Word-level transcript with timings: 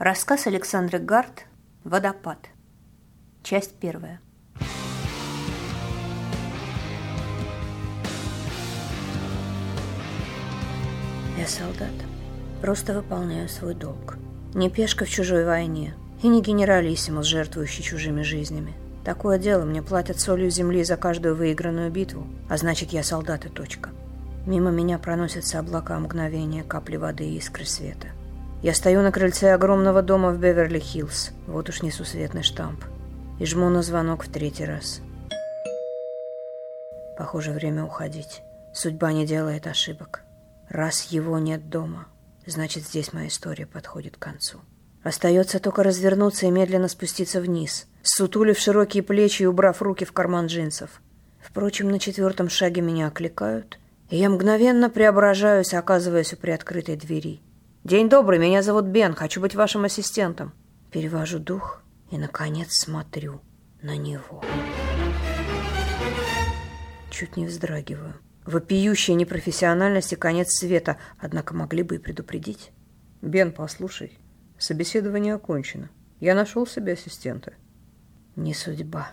Рассказ 0.00 0.46
Александры 0.46 0.98
Гарт 0.98 1.44
«Водопад». 1.84 2.38
Часть 3.42 3.74
первая. 3.74 4.18
Я 11.36 11.46
солдат. 11.46 11.92
Просто 12.62 12.94
выполняю 12.94 13.46
свой 13.50 13.74
долг. 13.74 14.16
Не 14.54 14.70
пешка 14.70 15.04
в 15.04 15.10
чужой 15.10 15.44
войне 15.44 15.92
и 16.22 16.28
не 16.28 16.40
генералиссимус, 16.40 17.26
жертвующий 17.26 17.84
чужими 17.84 18.22
жизнями. 18.22 18.72
Такое 19.04 19.38
дело 19.38 19.66
мне 19.66 19.82
платят 19.82 20.18
солью 20.18 20.48
земли 20.48 20.82
за 20.82 20.96
каждую 20.96 21.36
выигранную 21.36 21.90
битву, 21.90 22.26
а 22.48 22.56
значит, 22.56 22.94
я 22.94 23.02
солдат 23.02 23.44
и 23.44 23.50
точка. 23.50 23.90
Мимо 24.46 24.70
меня 24.70 24.98
проносятся 24.98 25.58
облака 25.58 25.98
мгновения, 25.98 26.62
капли 26.62 26.96
воды 26.96 27.24
и 27.28 27.36
искры 27.36 27.66
света. 27.66 28.06
Я 28.62 28.74
стою 28.74 29.00
на 29.02 29.10
крыльце 29.10 29.54
огромного 29.54 30.02
дома 30.02 30.32
в 30.32 30.38
Беверли-Хиллз. 30.38 31.30
Вот 31.46 31.68
уж 31.70 31.82
несусветный 31.82 32.42
штамп. 32.42 32.84
И 33.38 33.46
жму 33.46 33.70
на 33.70 33.82
звонок 33.82 34.24
в 34.24 34.30
третий 34.30 34.66
раз. 34.66 35.00
Похоже, 37.16 37.52
время 37.52 37.84
уходить. 37.84 38.42
Судьба 38.74 39.12
не 39.12 39.26
делает 39.26 39.66
ошибок. 39.66 40.22
Раз 40.68 41.06
его 41.10 41.38
нет 41.38 41.68
дома, 41.68 42.06
значит, 42.46 42.84
здесь 42.84 43.12
моя 43.12 43.28
история 43.28 43.66
подходит 43.66 44.16
к 44.16 44.20
концу. 44.20 44.60
Остается 45.02 45.58
только 45.58 45.82
развернуться 45.82 46.46
и 46.46 46.50
медленно 46.50 46.86
спуститься 46.86 47.40
вниз, 47.40 47.86
сутулив 48.02 48.58
широкие 48.58 49.02
плечи 49.02 49.42
и 49.42 49.46
убрав 49.46 49.82
руки 49.82 50.04
в 50.04 50.12
карман 50.12 50.46
джинсов. 50.46 51.00
Впрочем, 51.40 51.90
на 51.90 51.98
четвертом 51.98 52.48
шаге 52.48 52.82
меня 52.82 53.08
окликают, 53.08 53.80
и 54.10 54.18
я 54.18 54.30
мгновенно 54.30 54.90
преображаюсь, 54.90 55.74
оказываясь 55.74 56.34
у 56.34 56.36
приоткрытой 56.36 56.96
двери. 56.96 57.40
«День 57.82 58.10
добрый, 58.10 58.38
меня 58.38 58.62
зовут 58.62 58.84
Бен, 58.84 59.14
хочу 59.14 59.40
быть 59.40 59.54
вашим 59.54 59.84
ассистентом». 59.84 60.52
Перевожу 60.92 61.38
дух 61.38 61.82
и, 62.10 62.18
наконец, 62.18 62.68
смотрю 62.72 63.40
на 63.80 63.96
него. 63.96 64.44
Чуть 67.10 67.38
не 67.38 67.46
вздрагиваю. 67.46 68.14
Вопиющая 68.44 69.14
непрофессиональность 69.14 70.12
и 70.12 70.16
конец 70.16 70.58
света, 70.58 70.98
однако 71.18 71.54
могли 71.54 71.82
бы 71.82 71.94
и 71.96 71.98
предупредить. 71.98 72.70
«Бен, 73.22 73.50
послушай, 73.50 74.18
собеседование 74.58 75.34
окончено. 75.34 75.88
Я 76.20 76.34
нашел 76.34 76.66
себе 76.66 76.92
ассистента». 76.92 77.54
«Не 78.36 78.52
судьба. 78.52 79.12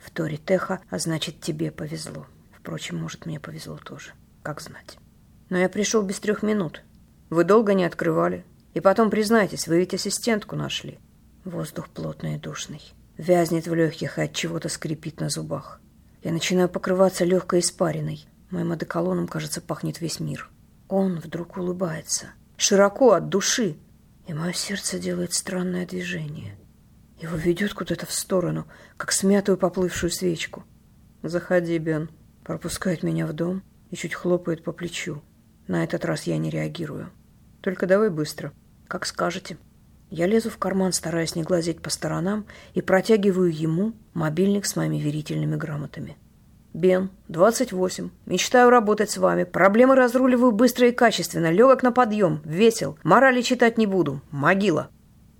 В 0.00 0.10
Торе 0.10 0.38
Теха, 0.38 0.80
а 0.90 0.98
значит, 0.98 1.40
тебе 1.40 1.70
повезло. 1.70 2.26
Впрочем, 2.58 2.96
может, 2.96 3.26
мне 3.26 3.38
повезло 3.38 3.76
тоже 3.76 4.10
как 4.42 4.60
знать. 4.60 4.98
Но 5.50 5.58
я 5.58 5.68
пришел 5.68 6.02
без 6.02 6.18
трех 6.18 6.42
минут. 6.42 6.82
Вы 7.30 7.44
долго 7.44 7.74
не 7.74 7.84
открывали. 7.84 8.44
И 8.74 8.80
потом, 8.80 9.10
признайтесь, 9.10 9.66
вы 9.66 9.78
ведь 9.78 9.94
ассистентку 9.94 10.56
нашли. 10.56 10.98
Воздух 11.44 11.88
плотный 11.88 12.34
и 12.34 12.38
душный. 12.38 12.82
Вязнет 13.16 13.66
в 13.66 13.74
легких 13.74 14.18
и 14.18 14.22
от 14.22 14.32
чего-то 14.32 14.68
скрипит 14.68 15.20
на 15.20 15.28
зубах. 15.28 15.80
Я 16.22 16.32
начинаю 16.32 16.68
покрываться 16.68 17.24
легкой 17.24 17.60
испариной. 17.60 18.26
Моим 18.50 18.72
одеколоном, 18.72 19.28
кажется, 19.28 19.60
пахнет 19.60 20.00
весь 20.00 20.20
мир. 20.20 20.50
Он 20.88 21.18
вдруг 21.18 21.56
улыбается. 21.56 22.28
Широко, 22.56 23.12
от 23.12 23.28
души. 23.28 23.76
И 24.26 24.34
мое 24.34 24.52
сердце 24.52 24.98
делает 24.98 25.32
странное 25.32 25.86
движение. 25.86 26.58
Его 27.20 27.36
ведет 27.36 27.74
куда-то 27.74 28.06
в 28.06 28.12
сторону, 28.12 28.66
как 28.96 29.12
смятую 29.12 29.58
поплывшую 29.58 30.10
свечку. 30.10 30.64
«Заходи, 31.22 31.78
Бен». 31.78 32.10
Пропускает 32.44 33.02
меня 33.02 33.26
в 33.26 33.32
дом, 33.32 33.62
и 33.90 33.96
чуть 33.96 34.14
хлопает 34.14 34.62
по 34.62 34.72
плечу. 34.72 35.22
На 35.66 35.84
этот 35.84 36.04
раз 36.04 36.22
я 36.22 36.38
не 36.38 36.48
реагирую. 36.48 37.10
Только 37.60 37.86
давай 37.86 38.10
быстро. 38.10 38.52
Как 38.86 39.06
скажете. 39.06 39.58
Я 40.10 40.26
лезу 40.26 40.48
в 40.50 40.58
карман, 40.58 40.92
стараясь 40.92 41.34
не 41.34 41.42
глазеть 41.42 41.82
по 41.82 41.90
сторонам, 41.90 42.46
и 42.74 42.80
протягиваю 42.80 43.52
ему 43.52 43.92
мобильник 44.14 44.64
с 44.64 44.74
моими 44.76 44.96
верительными 44.96 45.56
грамотами. 45.56 46.16
Бен, 46.72 47.10
28. 47.28 48.10
Мечтаю 48.26 48.70
работать 48.70 49.10
с 49.10 49.18
вами. 49.18 49.44
Проблемы 49.44 49.96
разруливаю 49.96 50.52
быстро 50.52 50.88
и 50.88 50.92
качественно. 50.92 51.50
Легок 51.50 51.82
на 51.82 51.92
подъем. 51.92 52.40
Весел. 52.44 52.98
Морали 53.02 53.42
читать 53.42 53.78
не 53.78 53.86
буду. 53.86 54.20
Могила. 54.30 54.90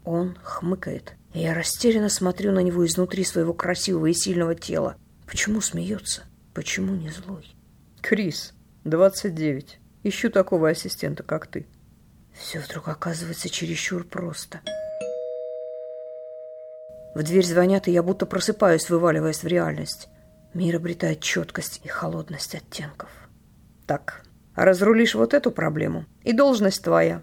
Он 0.04 0.36
хмыкает. 0.42 1.14
Я 1.34 1.54
растерянно 1.54 2.08
смотрю 2.08 2.52
на 2.52 2.60
него 2.60 2.84
изнутри 2.86 3.24
своего 3.24 3.52
красивого 3.52 4.06
и 4.06 4.14
сильного 4.14 4.54
тела. 4.54 4.96
Почему 5.26 5.60
смеется? 5.60 6.22
Почему 6.54 6.94
не 6.94 7.10
злой? 7.10 7.54
Крис, 8.00 8.54
29. 8.84 9.78
Ищу 10.02 10.30
такого 10.30 10.70
ассистента, 10.70 11.22
как 11.22 11.46
ты. 11.46 11.66
Все 12.38 12.60
вдруг 12.60 12.88
оказывается 12.88 13.50
чересчур 13.50 14.04
просто. 14.04 14.60
В 17.14 17.22
дверь 17.22 17.44
звонят, 17.44 17.88
и 17.88 17.92
я 17.92 18.02
будто 18.02 18.26
просыпаюсь, 18.26 18.88
вываливаясь 18.88 19.42
в 19.42 19.46
реальность. 19.46 20.08
Мир 20.54 20.76
обретает 20.76 21.20
четкость 21.20 21.80
и 21.84 21.88
холодность 21.88 22.54
оттенков. 22.54 23.10
Так, 23.86 24.22
разрулишь 24.54 25.14
вот 25.14 25.34
эту 25.34 25.50
проблему, 25.50 26.06
и 26.22 26.32
должность 26.32 26.84
твоя, 26.84 27.22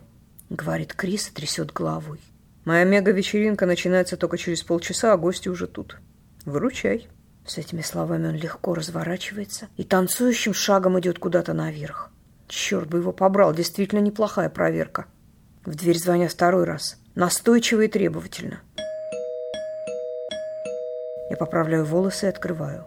говорит 0.50 0.94
Крис 0.94 1.30
и 1.30 1.34
трясет 1.34 1.72
головой. 1.72 2.20
Моя 2.66 2.84
мега-вечеринка 2.84 3.66
начинается 3.66 4.18
только 4.18 4.38
через 4.38 4.64
полчаса, 4.64 5.14
а 5.14 5.18
гости 5.18 5.50
уже 5.50 5.68
тут. 5.68 5.98
Выручай. 6.46 7.08
С 7.46 7.58
этими 7.60 7.82
словами 7.82 8.28
он 8.28 8.36
легко 8.36 8.74
разворачивается 8.74 9.70
и 9.78 9.84
танцующим 9.84 10.54
шагом 10.54 11.00
идет 11.00 11.20
куда-то 11.20 11.54
наверх. 11.54 12.12
Черт 12.48 12.90
бы 12.90 13.00
его 13.00 13.12
побрал, 13.12 13.54
действительно 13.54 14.00
неплохая 14.00 14.50
проверка. 14.50 15.06
В 15.66 15.76
дверь 15.76 15.98
звонят 15.98 16.32
второй 16.32 16.66
раз, 16.66 16.98
настойчиво 17.16 17.82
и 17.82 17.88
требовательно. 17.88 18.62
Я 21.30 21.38
поправляю 21.38 21.86
волосы 21.86 22.28
и 22.28 22.30
открываю. 22.30 22.86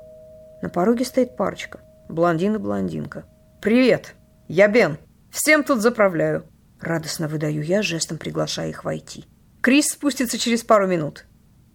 На 0.63 0.69
пороге 0.69 1.05
стоит 1.05 1.37
парочка, 1.37 1.81
блондин 2.09 2.55
и 2.55 2.59
блондинка. 2.59 3.25
«Привет, 3.61 4.15
я 4.47 4.69
Бен, 4.69 4.99
всем 5.31 5.65
тут 5.65 5.81
заправляю». 5.81 6.45
Радостно 6.81 7.27
выдаю 7.27 7.63
я, 7.63 7.83
жестом 7.83 8.19
приглашая 8.19 8.69
их 8.69 8.85
войти. 8.85 9.25
«Крис 9.61 9.87
спустится 9.87 10.39
через 10.39 10.63
пару 10.63 10.87
минут». 10.87 11.27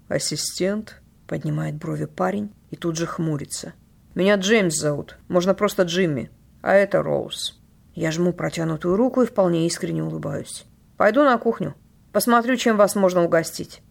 «Ассистент?»— 0.08 1.02
поднимает 1.28 1.76
брови 1.76 2.06
парень 2.06 2.54
и 2.72 2.78
тут 2.78 2.96
же 2.96 3.06
хмурится. 3.06 3.74
«Меня 4.16 4.36
Джеймс 4.36 4.76
зовут. 4.76 5.18
Можно 5.28 5.54
просто 5.54 5.84
Джимми. 5.84 6.32
А 6.62 6.74
это 6.74 7.04
Роуз». 7.04 7.62
Я 7.94 8.12
жму 8.12 8.34
протянутую 8.34 8.96
руку 8.96 9.22
и 9.22 9.26
вполне 9.26 9.68
искренне 9.68 10.04
улыбаюсь. 10.04 10.66
«Пойду 10.98 11.24
на 11.24 11.38
кухню. 11.38 11.76
Посмотрю, 12.12 12.56
чем 12.56 12.78
вас 12.78 12.96
можно 12.96 13.24
угостить». 13.24 13.82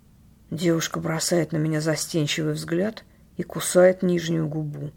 Девушка 0.51 1.01
бросает 1.01 1.53
на 1.53 1.57
меня 1.57 1.81
застенчивый 1.81 2.55
взгляд 2.55 3.05
и 3.37 3.43
кусает 3.43 4.03
нижнюю 4.03 4.49
губу. 4.49 4.91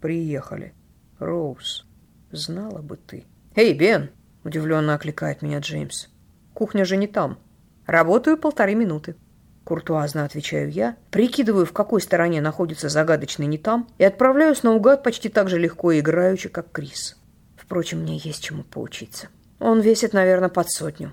«Приехали. 0.00 0.74
Роуз, 1.18 1.86
знала 2.30 2.80
бы 2.80 2.96
ты». 2.96 3.24
«Эй, 3.54 3.74
Бен!»– 3.74 4.10
удивленно 4.44 4.94
окликает 4.94 5.42
меня 5.42 5.60
Джеймс. 5.60 6.08
«Кухня 6.52 6.84
же 6.84 6.96
не 6.96 7.06
там. 7.06 7.38
Работаю 7.86 8.36
полторы 8.36 8.74
минуты». 8.74 9.16
Куртуазно 9.64 10.24
отвечаю 10.24 10.70
я, 10.70 10.96
прикидываю, 11.10 11.66
в 11.66 11.72
какой 11.72 12.00
стороне 12.00 12.40
находится 12.40 12.88
загадочный 12.88 13.46
не 13.46 13.58
там, 13.58 13.88
и 13.98 14.04
отправляюсь 14.04 14.62
наугад 14.62 15.02
почти 15.02 15.28
так 15.28 15.48
же 15.48 15.58
легко 15.58 15.92
и 15.92 16.00
играючи, 16.00 16.48
как 16.48 16.72
Крис. 16.72 17.18
Впрочем, 17.68 17.98
мне 17.98 18.16
есть 18.16 18.42
чему 18.42 18.62
поучиться. 18.62 19.28
Он 19.60 19.80
весит, 19.80 20.14
наверное, 20.14 20.48
под 20.48 20.70
сотню. 20.70 21.12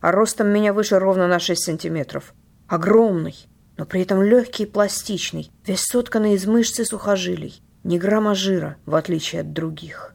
А 0.00 0.12
ростом 0.12 0.48
меня 0.48 0.72
выше 0.72 0.98
ровно 0.98 1.28
на 1.28 1.38
6 1.38 1.62
сантиметров. 1.62 2.32
Огромный, 2.68 3.36
но 3.76 3.84
при 3.84 4.00
этом 4.00 4.22
легкий 4.22 4.62
и 4.62 4.66
пластичный, 4.66 5.50
весь 5.66 5.82
сотканный 5.82 6.36
из 6.36 6.46
мышц 6.46 6.80
и 6.80 6.86
сухожилий. 6.86 7.60
Ни 7.84 7.98
грамма 7.98 8.34
жира, 8.34 8.78
в 8.86 8.94
отличие 8.94 9.42
от 9.42 9.52
других. 9.52 10.14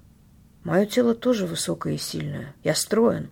Мое 0.64 0.88
тело 0.88 1.14
тоже 1.14 1.46
высокое 1.46 1.94
и 1.94 1.98
сильное. 2.00 2.56
Я 2.64 2.74
строен, 2.74 3.30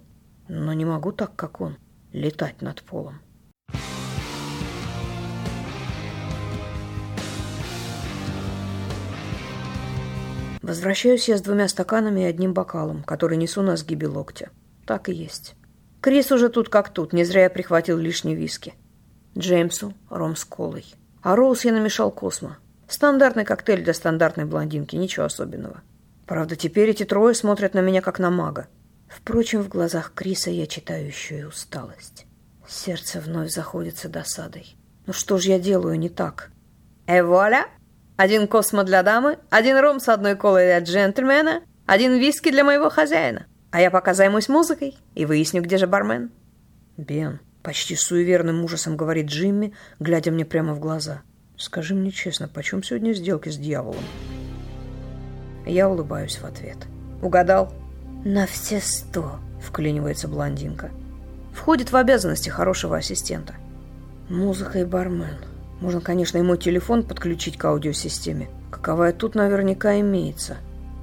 но 0.47 0.73
не 0.73 0.85
могу 0.85 1.11
так, 1.11 1.35
как 1.35 1.59
он, 1.59 1.77
летать 2.11 2.61
над 2.61 2.83
полом. 2.83 3.19
Возвращаюсь 10.63 11.27
я 11.27 11.37
с 11.37 11.41
двумя 11.41 11.67
стаканами 11.67 12.21
и 12.21 12.23
одним 12.23 12.53
бокалом, 12.53 13.03
который 13.03 13.35
несу 13.35 13.61
на 13.61 13.75
сгибе 13.75 14.07
локтя. 14.07 14.49
Так 14.85 15.09
и 15.09 15.13
есть. 15.13 15.55
Крис 15.99 16.31
уже 16.31 16.47
тут 16.47 16.69
как 16.69 16.89
тут, 16.89 17.11
не 17.11 17.25
зря 17.25 17.43
я 17.43 17.49
прихватил 17.49 17.97
лишний 17.97 18.33
виски. 18.33 18.73
Джеймсу 19.37 19.93
ром 20.09 20.37
с 20.37 20.45
колой. 20.45 20.85
А 21.21 21.35
Роуз 21.35 21.65
я 21.65 21.73
намешал 21.73 22.11
космо. 22.11 22.57
Стандартный 22.87 23.43
коктейль 23.43 23.83
для 23.83 23.93
стандартной 23.93 24.45
блондинки, 24.45 24.95
ничего 24.95 25.25
особенного. 25.25 25.81
Правда, 26.25 26.55
теперь 26.55 26.89
эти 26.89 27.03
трое 27.03 27.35
смотрят 27.35 27.73
на 27.73 27.81
меня 27.81 28.01
как 28.01 28.19
на 28.19 28.29
мага. 28.29 28.67
Впрочем, 29.09 29.63
в 29.63 29.67
глазах 29.67 30.13
Криса 30.15 30.49
я 30.49 30.65
читаю 30.65 31.05
еще 31.05 31.39
и 31.39 31.43
усталость. 31.43 32.25
Сердце 32.65 33.19
вновь 33.19 33.51
заходится 33.51 34.07
досадой. 34.07 34.77
Ну 35.07 35.11
что 35.11 35.37
ж 35.37 35.43
я 35.43 35.59
делаю 35.59 35.99
не 35.99 36.07
так? 36.07 36.51
«Э, 37.05 37.21
вуаля!» 37.21 37.67
Один 38.15 38.47
космо 38.47 38.83
для 38.83 39.03
дамы, 39.03 39.39
один 39.49 39.77
ром 39.77 39.99
с 39.99 40.07
одной 40.09 40.35
колой 40.35 40.65
для 40.65 40.79
джентльмена, 40.79 41.61
один 41.85 42.13
виски 42.17 42.51
для 42.51 42.63
моего 42.63 42.89
хозяина. 42.89 43.45
А 43.71 43.81
я 43.81 43.89
пока 43.89 44.13
займусь 44.13 44.49
музыкой 44.49 44.97
и 45.15 45.25
выясню, 45.25 45.61
где 45.61 45.77
же 45.77 45.87
бармен. 45.87 46.31
Бен, 46.95 47.39
Почти 47.63 47.95
суеверным 47.95 48.65
ужасом 48.65 48.97
говорит 48.97 49.27
Джимми, 49.27 49.73
глядя 49.97 50.31
мне 50.31 50.43
прямо 50.43 50.73
в 50.73 50.81
глаза. 50.81 51.21
Скажи 51.57 51.95
мне 51.95 52.11
честно, 52.11 52.49
почем 52.49 52.83
сегодня 52.83 53.13
сделки 53.13 53.47
с 53.47 53.55
дьяволом? 53.55 54.03
Я 55.65 55.89
улыбаюсь 55.89 56.37
в 56.37 56.43
ответ. 56.43 56.75
Угадал? 57.21 57.73
На 58.25 58.45
все 58.47 58.81
сто, 58.81 59.39
вклинивается 59.61 60.27
блондинка. 60.27 60.91
Входит 61.53 61.93
в 61.93 61.95
обязанности 61.95 62.49
хорошего 62.49 62.97
ассистента. 62.97 63.53
Музыка 64.27 64.79
и 64.79 64.83
бармен. 64.83 65.37
Можно, 65.79 66.01
конечно, 66.01 66.37
и 66.37 66.41
мой 66.41 66.57
телефон 66.57 67.03
подключить 67.03 67.57
к 67.57 67.65
аудиосистеме. 67.65 68.49
Каковая 68.71 69.13
тут 69.13 69.35
наверняка 69.35 69.99
имеется. 69.99 70.57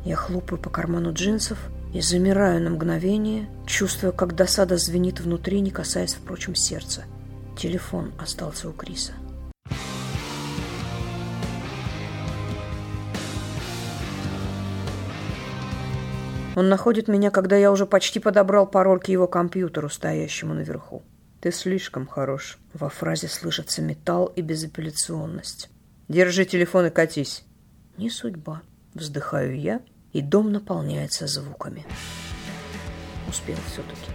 Я 0.05 0.17
хлопаю 0.17 0.61
по 0.61 0.71
карману 0.71 1.13
джинсов 1.13 1.59
и 1.93 2.01
замираю 2.01 2.63
на 2.63 2.71
мгновение, 2.71 3.49
чувствуя, 3.67 4.13
как 4.13 4.35
досада 4.35 4.77
звенит 4.77 5.21
внутри, 5.21 5.61
не 5.61 5.71
касаясь, 5.71 6.15
впрочем, 6.15 6.55
сердца. 6.55 7.05
Телефон 7.57 8.13
остался 8.19 8.69
у 8.69 8.73
Криса. 8.73 9.13
Он 16.57 16.69
находит 16.69 17.09
меня, 17.09 17.31
когда 17.31 17.57
я 17.57 17.71
уже 17.71 17.87
почти 17.87 18.19
подобрал 18.19 18.67
пароль 18.67 19.01
к 19.01 19.09
его 19.09 19.27
компьютеру, 19.27 19.89
стоящему 19.89 20.55
наверху. 20.55 21.03
«Ты 21.41 21.53
слишком 21.53 22.07
хорош». 22.07 22.59
Во 22.75 22.89
фразе 22.89 23.29
слышится 23.29 23.83
металл 23.83 24.27
и 24.27 24.43
безапелляционность. 24.43 25.71
«Держи 26.09 26.45
телефон 26.45 26.87
и 26.87 26.91
катись». 26.91 27.45
«Не 27.97 28.11
судьба». 28.11 28.63
Вздыхаю 28.95 29.59
я, 29.59 29.81
и 30.13 30.21
дом 30.21 30.53
наполняется 30.53 31.27
звуками. 31.27 31.87
Успел 33.29 33.57
все-таки. 33.67 34.11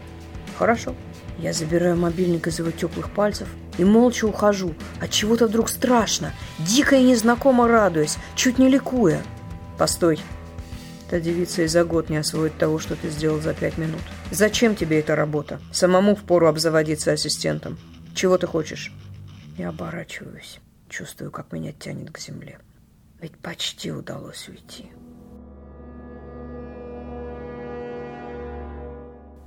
«Хорошо». 0.58 0.96
Я 1.38 1.52
забираю 1.52 1.98
мобильник 1.98 2.48
из 2.48 2.60
его 2.60 2.72
теплых 2.72 3.12
пальцев 3.12 3.50
и 3.78 3.84
молча 3.84 4.26
ухожу. 4.26 4.74
От 5.02 5.12
чего-то 5.12 5.48
вдруг 5.48 5.70
страшно, 5.70 6.32
дико 6.60 6.96
и 6.96 7.04
незнакомо 7.04 7.68
радуясь, 7.68 8.18
чуть 8.36 8.58
не 8.58 8.70
ликуя. 8.70 9.22
«Постой», 9.78 10.22
Та 11.10 11.20
девица 11.20 11.62
и 11.62 11.68
за 11.68 11.84
год 11.84 12.10
не 12.10 12.18
освоит 12.18 12.58
того, 12.58 12.80
что 12.80 12.96
ты 12.96 13.10
сделал 13.10 13.40
за 13.40 13.54
пять 13.54 13.78
минут. 13.78 14.02
Зачем 14.32 14.76
тебе 14.76 15.00
эта 15.00 15.16
работа? 15.16 15.62
Самому 15.72 16.16
впору 16.16 16.48
обзаводиться 16.48 17.12
ассистентом. 17.12 17.78
Чего 18.16 18.38
ты 18.38 18.48
хочешь? 18.48 18.92
Я 19.58 19.70
оборачиваюсь. 19.70 20.60
Чувствую, 20.90 21.32
как 21.32 21.52
меня 21.52 21.72
тянет 21.72 22.12
к 22.12 22.20
земле. 22.20 22.60
Ведь 23.22 23.38
почти 23.38 23.92
удалось 23.92 24.50
уйти. 24.50 24.92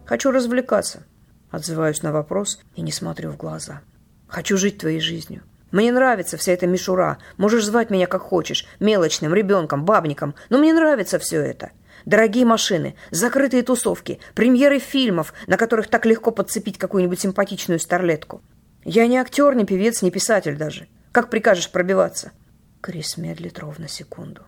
Хочу 0.07 0.31
развлекаться. 0.31 1.03
Отзываюсь 1.51 2.03
на 2.03 2.13
вопрос 2.13 2.61
и 2.77 2.83
не 2.83 2.93
смотрю 2.93 3.31
в 3.31 3.37
глаза. 3.37 3.83
Хочу 4.27 4.57
жить 4.57 4.79
твоей 4.79 5.01
жизнью. 5.01 5.43
Мне 5.71 5.93
нравится 5.93 6.37
вся 6.39 6.53
эта 6.53 6.67
мишура. 6.67 7.19
Можешь 7.37 7.65
звать 7.65 7.91
меня 7.91 8.07
как 8.07 8.23
хочешь. 8.23 8.67
Мелочным, 8.81 9.35
ребенком, 9.35 9.85
бабником. 9.85 10.35
Но 10.49 10.59
мне 10.59 10.73
нравится 10.73 11.19
все 11.19 11.41
это. 11.41 11.73
Дорогие 12.05 12.45
машины, 12.45 12.95
закрытые 13.11 13.63
тусовки, 13.63 14.21
премьеры 14.35 14.79
фильмов, 14.79 15.35
на 15.47 15.57
которых 15.57 15.89
так 15.89 16.07
легко 16.07 16.31
подцепить 16.31 16.79
какую-нибудь 16.79 17.21
симпатичную 17.21 17.79
старлетку. 17.79 18.43
Я 18.85 19.07
не 19.07 19.19
актер, 19.19 19.55
не 19.55 19.65
певец, 19.65 20.03
не 20.03 20.11
писатель 20.11 20.57
даже. 20.57 20.89
Как 21.13 21.31
прикажешь 21.31 21.71
пробиваться? 21.71 22.33
Крис 22.81 23.17
медлит 23.17 23.59
ровно 23.59 23.89
секунду. 23.89 24.43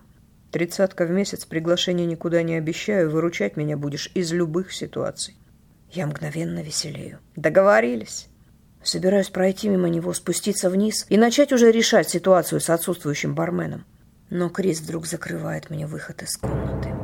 Тридцатка 0.51 1.05
в 1.05 1.11
месяц, 1.11 1.45
приглашение 1.45 2.05
никуда 2.05 2.43
не 2.43 2.55
обещаю, 2.55 3.09
выручать 3.09 3.55
меня 3.55 3.77
будешь 3.77 4.11
из 4.13 4.31
любых 4.33 4.73
ситуаций. 4.73 5.37
Я 5.91 6.07
мгновенно 6.07 6.61
веселею. 6.61 7.19
Договорились. 7.35 8.27
Собираюсь 8.83 9.29
пройти 9.29 9.69
мимо 9.69 9.89
него, 9.89 10.13
спуститься 10.13 10.69
вниз 10.69 11.05
и 11.09 11.17
начать 11.17 11.53
уже 11.53 11.71
решать 11.71 12.09
ситуацию 12.09 12.59
с 12.59 12.69
отсутствующим 12.69 13.35
барменом. 13.35 13.85
Но 14.29 14.49
Крис 14.49 14.79
вдруг 14.79 15.05
закрывает 15.05 15.69
мне 15.69 15.85
выход 15.85 16.23
из 16.23 16.37
комнаты. 16.37 17.00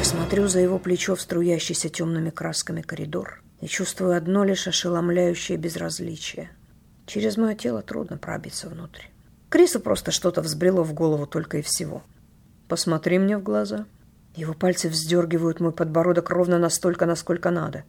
Я 0.00 0.04
смотрю 0.04 0.48
за 0.48 0.60
его 0.60 0.78
плечо 0.78 1.14
в 1.14 1.20
струящийся 1.20 1.90
темными 1.90 2.30
красками 2.30 2.80
коридор 2.80 3.42
и 3.60 3.66
чувствую 3.66 4.16
одно 4.16 4.44
лишь 4.44 4.66
ошеломляющее 4.66 5.58
безразличие. 5.58 6.50
Через 7.04 7.36
мое 7.36 7.54
тело 7.54 7.82
трудно 7.82 8.16
пробиться 8.16 8.70
внутрь. 8.70 9.02
Крису 9.50 9.78
просто 9.78 10.10
что-то 10.10 10.40
взбрело 10.40 10.84
в 10.84 10.94
голову 10.94 11.26
только 11.26 11.58
и 11.58 11.62
всего. 11.62 12.02
«Посмотри 12.66 13.18
мне 13.18 13.36
в 13.36 13.42
глаза», 13.42 13.84
его 14.34 14.54
пальцы 14.54 14.88
вздергивают 14.88 15.60
мой 15.60 15.72
подбородок 15.72 16.30
ровно 16.30 16.58
настолько, 16.58 17.04
насколько 17.04 17.50
надо. 17.50 17.84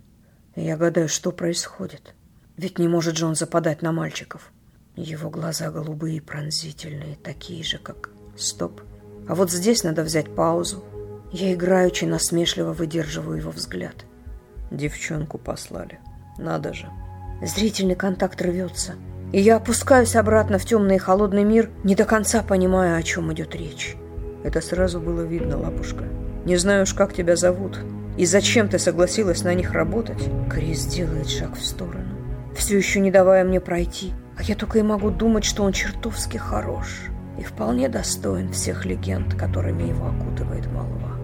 И 0.56 0.66
я 0.66 0.76
гадаю, 0.76 1.08
что 1.08 1.32
происходит. 1.32 2.14
Ведь 2.58 2.78
не 2.78 2.90
может 2.90 3.16
же 3.16 3.26
он 3.26 3.36
западать 3.36 3.82
на 3.82 3.94
мальчиков. 3.94 4.52
Его 4.98 5.30
глаза 5.30 5.72
голубые, 5.72 6.22
пронзительные, 6.22 7.16
такие 7.24 7.64
же, 7.64 7.78
как... 7.78 8.10
Стоп. 8.36 8.82
А 9.30 9.34
вот 9.34 9.50
здесь 9.50 9.86
надо 9.86 10.04
взять 10.04 10.36
паузу. 10.36 10.84
Я 11.32 11.54
играючи 11.54 12.06
насмешливо 12.06 12.74
выдерживаю 12.74 13.38
его 13.38 13.52
взгляд. 13.52 14.06
Девчонку 14.70 15.38
послали. 15.38 16.00
Надо 16.38 16.74
же. 16.74 16.90
Зрительный 17.42 17.96
контакт 17.96 18.42
рвется. 18.42 18.96
И 19.32 19.40
я 19.40 19.56
опускаюсь 19.56 20.16
обратно 20.16 20.58
в 20.58 20.66
темный 20.66 20.96
и 20.96 21.00
холодный 21.00 21.46
мир, 21.46 21.70
не 21.84 21.96
до 21.96 22.04
конца 22.04 22.44
понимая, 22.44 22.98
о 22.98 23.04
чем 23.04 23.32
идет 23.32 23.56
речь. 23.56 23.96
Это 24.44 24.60
сразу 24.60 25.00
было 25.00 25.22
видно, 25.22 25.58
лапушка. 25.58 26.04
Не 26.44 26.58
знаю 26.58 26.84
уж, 26.84 26.94
как 26.94 27.14
тебя 27.14 27.38
зовут. 27.38 27.80
И 28.18 28.26
зачем 28.26 28.68
ты 28.68 28.78
согласилась 28.78 29.44
на 29.44 29.54
них 29.54 29.72
работать? 29.72 30.30
Крис 30.50 30.86
делает 30.86 31.30
шаг 31.30 31.56
в 31.56 31.64
сторону, 31.64 32.14
все 32.56 32.78
еще 32.78 33.00
не 33.00 33.10
давая 33.10 33.46
мне 33.46 33.62
пройти. 33.62 34.12
А 34.38 34.44
я 34.44 34.56
только 34.56 34.80
и 34.80 34.82
могу 34.82 35.12
думать, 35.12 35.46
что 35.46 35.64
он 35.64 35.72
чертовски 35.72 36.38
хорош 36.38 37.04
и 37.40 37.44
вполне 37.44 37.88
достоин 37.88 38.52
всех 38.52 38.86
легенд, 38.86 39.36
которыми 39.36 39.84
его 39.84 40.08
окутывает 40.08 40.68
молва. 40.68 41.21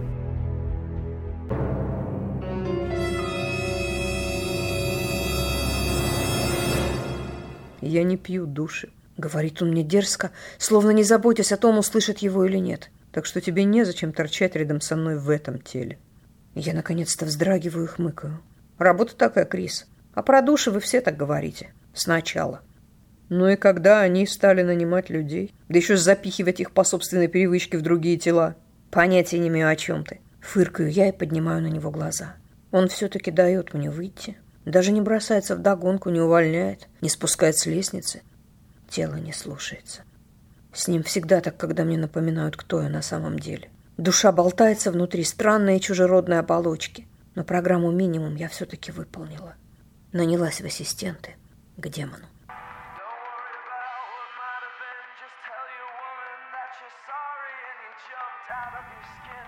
«Я 7.88 8.02
не 8.04 8.16
пью 8.16 8.46
души»,— 8.46 8.90
говорит 9.16 9.62
он 9.62 9.70
мне 9.70 9.82
дерзко, 9.82 10.30
словно 10.58 10.90
не 10.90 11.02
заботясь 11.02 11.52
о 11.52 11.56
том, 11.56 11.78
услышит 11.78 12.18
его 12.18 12.44
или 12.44 12.58
нет 12.58 12.90
так 13.12 13.26
что 13.26 13.40
тебе 13.40 13.64
незачем 13.64 14.12
торчать 14.12 14.54
рядом 14.56 14.80
со 14.80 14.96
мной 14.96 15.18
в 15.18 15.30
этом 15.30 15.60
теле. 15.60 15.98
Я 16.54 16.74
наконец-то 16.74 17.24
вздрагиваю 17.24 17.84
и 17.84 17.88
хмыкаю. 17.88 18.40
Работа 18.78 19.16
такая, 19.16 19.44
Крис. 19.44 19.86
А 20.14 20.22
про 20.22 20.42
души 20.42 20.70
вы 20.70 20.80
все 20.80 21.00
так 21.00 21.16
говорите. 21.16 21.72
Сначала. 21.94 22.62
Ну 23.28 23.48
и 23.48 23.56
когда 23.56 24.00
они 24.00 24.26
стали 24.26 24.62
нанимать 24.62 25.10
людей, 25.10 25.52
да 25.68 25.78
еще 25.78 25.96
запихивать 25.96 26.60
их 26.60 26.72
по 26.72 26.84
собственной 26.84 27.28
привычке 27.28 27.76
в 27.78 27.82
другие 27.82 28.18
тела. 28.18 28.56
Понятия 28.90 29.38
не 29.38 29.48
имею, 29.48 29.68
о 29.68 29.76
чем 29.76 30.04
ты. 30.04 30.20
Фыркаю 30.40 30.90
я 30.90 31.08
и 31.08 31.12
поднимаю 31.12 31.62
на 31.62 31.66
него 31.66 31.90
глаза. 31.90 32.36
Он 32.70 32.88
все-таки 32.88 33.30
дает 33.30 33.74
мне 33.74 33.90
выйти. 33.90 34.36
Даже 34.68 34.92
не 34.92 35.00
бросается 35.00 35.56
в 35.56 35.60
догонку, 35.60 36.10
не 36.10 36.20
увольняет, 36.20 36.88
не 37.00 37.08
спускает 37.08 37.56
с 37.56 37.64
лестницы. 37.64 38.20
Тело 38.90 39.14
не 39.14 39.32
слушается. 39.32 40.02
С 40.74 40.88
ним 40.88 41.02
всегда 41.02 41.40
так, 41.40 41.56
когда 41.56 41.84
мне 41.84 41.96
напоминают, 41.96 42.54
кто 42.54 42.82
я 42.82 42.90
на 42.90 43.00
самом 43.00 43.38
деле. 43.38 43.70
Душа 43.96 44.30
болтается 44.30 44.92
внутри 44.92 45.24
странной 45.24 45.78
и 45.78 45.80
чужеродной 45.80 46.38
оболочки. 46.38 47.08
Но 47.34 47.44
программу 47.44 47.90
минимум 47.90 48.36
я 48.36 48.50
все-таки 48.50 48.92
выполнила. 48.92 49.54
Нанялась 50.12 50.60
в 50.60 50.66
ассистенты 50.66 51.36
к 51.78 51.88
демону. 51.88 52.26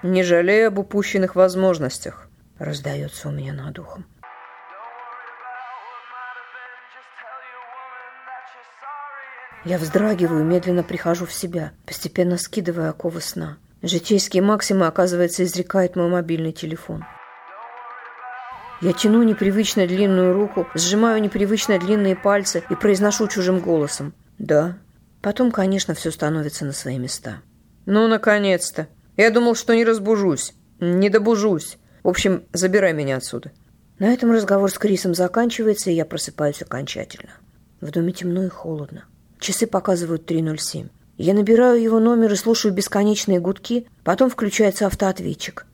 Не 0.03 0.23
жалея 0.23 0.69
об 0.69 0.79
упущенных 0.79 1.35
возможностях, 1.35 2.27
раздается 2.59 3.29
у 3.29 3.33
меня 3.33 3.53
над 3.53 3.79
ухом. 3.79 4.07
Я 9.65 9.77
вздрагиваю, 9.77 10.45
медленно 10.45 10.83
прихожу 10.83 11.27
в 11.27 11.33
себя, 11.33 11.73
постепенно 11.87 12.39
скидывая 12.39 12.91
оковы 12.91 13.21
сна. 13.21 13.59
Житейские 13.83 14.43
максимы, 14.43 14.87
оказывается, 14.87 15.45
изрекает 15.45 15.97
мой 15.97 16.09
мобильный 16.09 16.53
телефон. 16.53 17.05
Я 18.81 18.95
тяну 18.95 19.23
непривычно 19.23 19.87
длинную 19.87 20.33
руку, 20.33 20.67
сжимаю 20.75 21.21
непривычно 21.21 21.79
длинные 21.79 22.17
пальцы 22.17 22.63
и 22.71 22.75
произношу 22.75 23.29
чужим 23.29 23.61
голосом. 23.61 24.15
«Да». 24.39 24.79
Потом, 25.21 25.53
конечно, 25.53 25.93
все 25.93 26.11
становится 26.11 26.65
на 26.65 26.73
свои 26.73 26.99
места. 26.99 27.43
«Ну, 27.85 28.09
наконец-то! 28.09 28.89
Я 29.19 29.31
думал, 29.31 29.55
что 29.55 29.75
не 29.75 29.85
разбужусь. 29.85 30.55
Не 30.81 31.11
добужусь. 31.11 31.77
В 32.03 32.09
общем, 32.09 32.45
забирай 32.55 32.95
меня 32.95 33.17
отсюда». 33.17 33.53
На 33.99 34.15
этом 34.15 34.33
разговор 34.33 34.71
с 34.71 34.79
Крисом 34.79 35.15
заканчивается, 35.15 35.91
и 35.91 35.95
я 35.95 36.07
просыпаюсь 36.07 36.63
окончательно. 36.63 37.33
В 37.83 37.91
доме 37.91 38.13
темно 38.13 38.45
и 38.45 38.49
холодно. 38.49 39.05
Часы 39.41 39.67
показывают 39.67 40.31
3.07. 40.31 40.91
Я 41.17 41.35
набираю 41.35 41.81
его 41.81 41.99
номер 41.99 42.33
и 42.33 42.37
слушаю 42.37 42.75
бесконечные 42.75 43.41
гудки, 43.41 43.87
потом 44.05 44.29
включается 44.29 44.87
автоответчик. 44.87 45.67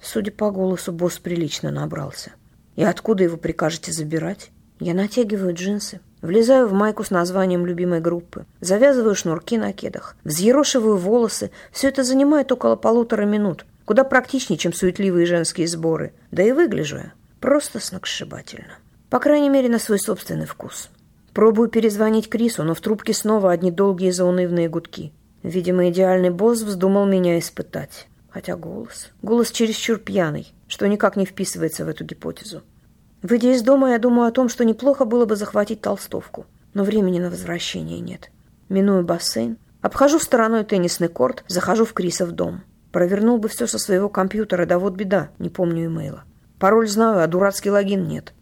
Судя 0.00 0.32
по 0.32 0.50
голосу, 0.50 0.92
босс 0.92 1.18
прилично 1.18 1.70
набрался. 1.70 2.32
И 2.74 2.82
откуда 2.82 3.22
его 3.22 3.36
прикажете 3.36 3.92
забирать? 3.92 4.50
Я 4.80 4.94
натягиваю 4.94 5.54
джинсы, 5.54 6.00
влезаю 6.20 6.66
в 6.66 6.72
майку 6.72 7.04
с 7.04 7.10
названием 7.10 7.64
любимой 7.64 8.00
группы, 8.00 8.44
завязываю 8.60 9.14
шнурки 9.14 9.56
на 9.56 9.72
кедах, 9.72 10.16
взъерошиваю 10.24 10.96
волосы. 10.96 11.52
Все 11.70 11.88
это 11.88 12.02
занимает 12.02 12.50
около 12.50 12.74
полутора 12.74 13.24
минут. 13.24 13.66
Куда 13.84 14.02
практичнее, 14.02 14.58
чем 14.58 14.72
суетливые 14.72 15.26
женские 15.26 15.68
сборы. 15.68 16.12
Да 16.32 16.42
и 16.42 16.50
выгляжу 16.50 16.96
я 16.96 17.12
просто 17.40 17.78
сногсшибательно. 17.78 18.78
По 19.10 19.20
крайней 19.20 19.48
мере, 19.48 19.68
на 19.68 19.78
свой 19.78 20.00
собственный 20.00 20.46
вкус. 20.46 20.90
Пробую 21.34 21.68
перезвонить 21.68 22.28
Крису, 22.28 22.62
но 22.62 22.74
в 22.74 22.80
трубке 22.80 23.14
снова 23.14 23.52
одни 23.52 23.70
долгие 23.70 24.10
заунывные 24.10 24.68
гудки. 24.68 25.12
Видимо, 25.42 25.88
идеальный 25.88 26.30
босс 26.30 26.60
вздумал 26.60 27.06
меня 27.06 27.38
испытать. 27.38 28.06
Хотя 28.30 28.56
голос... 28.56 29.10
Голос 29.22 29.50
чересчур 29.50 29.98
пьяный, 29.98 30.52
что 30.68 30.86
никак 30.86 31.16
не 31.16 31.24
вписывается 31.24 31.84
в 31.84 31.88
эту 31.88 32.04
гипотезу. 32.04 32.62
Выйдя 33.22 33.52
из 33.52 33.62
дома, 33.62 33.92
я 33.92 33.98
думаю 33.98 34.28
о 34.28 34.32
том, 34.32 34.48
что 34.48 34.64
неплохо 34.64 35.04
было 35.04 35.26
бы 35.26 35.36
захватить 35.36 35.80
толстовку. 35.80 36.46
Но 36.74 36.84
времени 36.84 37.18
на 37.18 37.30
возвращение 37.30 38.00
нет. 38.00 38.30
Миную 38.68 39.04
бассейн, 39.04 39.58
обхожу 39.80 40.18
стороной 40.18 40.64
теннисный 40.64 41.08
корт, 41.08 41.44
захожу 41.46 41.84
в 41.84 41.92
Криса 41.92 42.26
в 42.26 42.32
дом. 42.32 42.62
Провернул 42.90 43.38
бы 43.38 43.48
все 43.48 43.66
со 43.66 43.78
своего 43.78 44.08
компьютера, 44.08 44.66
да 44.66 44.78
вот 44.78 44.94
беда, 44.94 45.30
не 45.38 45.48
помню 45.48 45.86
имейла. 45.86 46.24
Пароль 46.58 46.88
знаю, 46.88 47.22
а 47.22 47.26
дурацкий 47.26 47.70
логин 47.70 48.06
нет. 48.06 48.32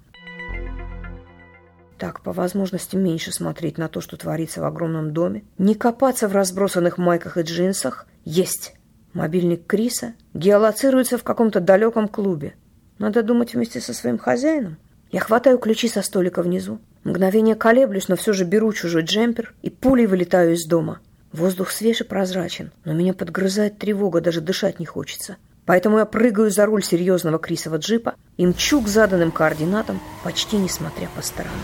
Так, 2.01 2.23
по 2.23 2.33
возможности 2.33 2.97
меньше 2.97 3.31
смотреть 3.31 3.77
на 3.77 3.89
то, 3.89 4.01
что 4.01 4.17
творится 4.17 4.63
в 4.63 4.65
огромном 4.65 5.13
доме. 5.13 5.45
Не 5.59 5.75
копаться 5.75 6.29
в 6.29 6.33
разбросанных 6.33 6.97
майках 6.97 7.37
и 7.37 7.43
джинсах. 7.43 8.07
Есть. 8.25 8.73
Мобильник 9.13 9.67
Криса 9.67 10.15
геолоцируется 10.33 11.19
в 11.19 11.25
каком-то 11.25 11.61
далеком 11.61 12.09
клубе. 12.09 12.55
Надо 12.99 13.23
думать 13.23 13.53
вместе 13.53 13.83
со 13.83 13.93
своим 13.93 14.17
хозяином. 14.17 14.79
Я 15.11 15.21
хватаю 15.21 15.59
ключи 15.59 15.89
со 15.89 16.01
столика 16.01 16.43
внизу. 16.43 16.81
Мгновение 17.05 17.55
колеблюсь, 17.55 18.09
но 18.09 18.17
все 18.17 18.33
же 18.33 18.47
беру 18.47 18.73
чужой 18.73 19.03
джемпер 19.03 19.53
и 19.61 19.69
пулей 19.69 20.07
вылетаю 20.07 20.55
из 20.55 20.65
дома. 20.65 21.01
Воздух 21.33 21.71
свеж 21.71 22.01
и 22.01 22.05
прозрачен, 22.05 22.73
но 22.87 22.95
меня 22.95 23.13
подгрызает 23.13 23.77
тревога, 23.77 24.23
даже 24.23 24.41
дышать 24.41 24.81
не 24.81 24.87
хочется. 24.87 25.37
Поэтому 25.71 25.99
я 25.99 26.05
прыгаю 26.05 26.51
за 26.51 26.67
руль 26.67 26.83
серьезного 26.83 27.39
Крисова 27.39 27.77
джипа 27.77 28.17
и 28.37 28.45
мчу 28.45 28.81
к 28.81 28.89
заданным 28.89 29.31
координатам, 29.31 30.01
почти 30.25 30.57
не 30.57 30.69
смотря 30.69 31.07
по 31.15 31.23
сторонам. 31.23 31.61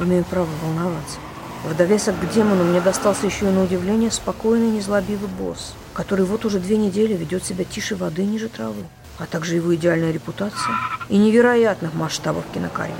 Имею 0.00 0.24
право 0.24 0.48
волноваться. 0.62 1.18
В 1.62 1.76
довесок 1.76 2.14
к 2.18 2.32
демону 2.32 2.64
мне 2.64 2.80
достался 2.80 3.26
еще 3.26 3.44
и 3.44 3.50
на 3.50 3.64
удивление 3.64 4.10
спокойный, 4.10 4.70
незлобивый 4.70 5.28
босс, 5.28 5.74
который 5.92 6.24
вот 6.24 6.46
уже 6.46 6.58
две 6.58 6.78
недели 6.78 7.12
ведет 7.12 7.44
себя 7.44 7.64
тише 7.64 7.96
воды 7.96 8.24
ниже 8.24 8.48
травы, 8.48 8.82
а 9.18 9.26
также 9.26 9.56
его 9.56 9.74
идеальная 9.74 10.10
репутация 10.10 10.74
и 11.10 11.18
невероятных 11.18 11.92
масштабов 11.92 12.44
кинокарьеры. 12.54 12.96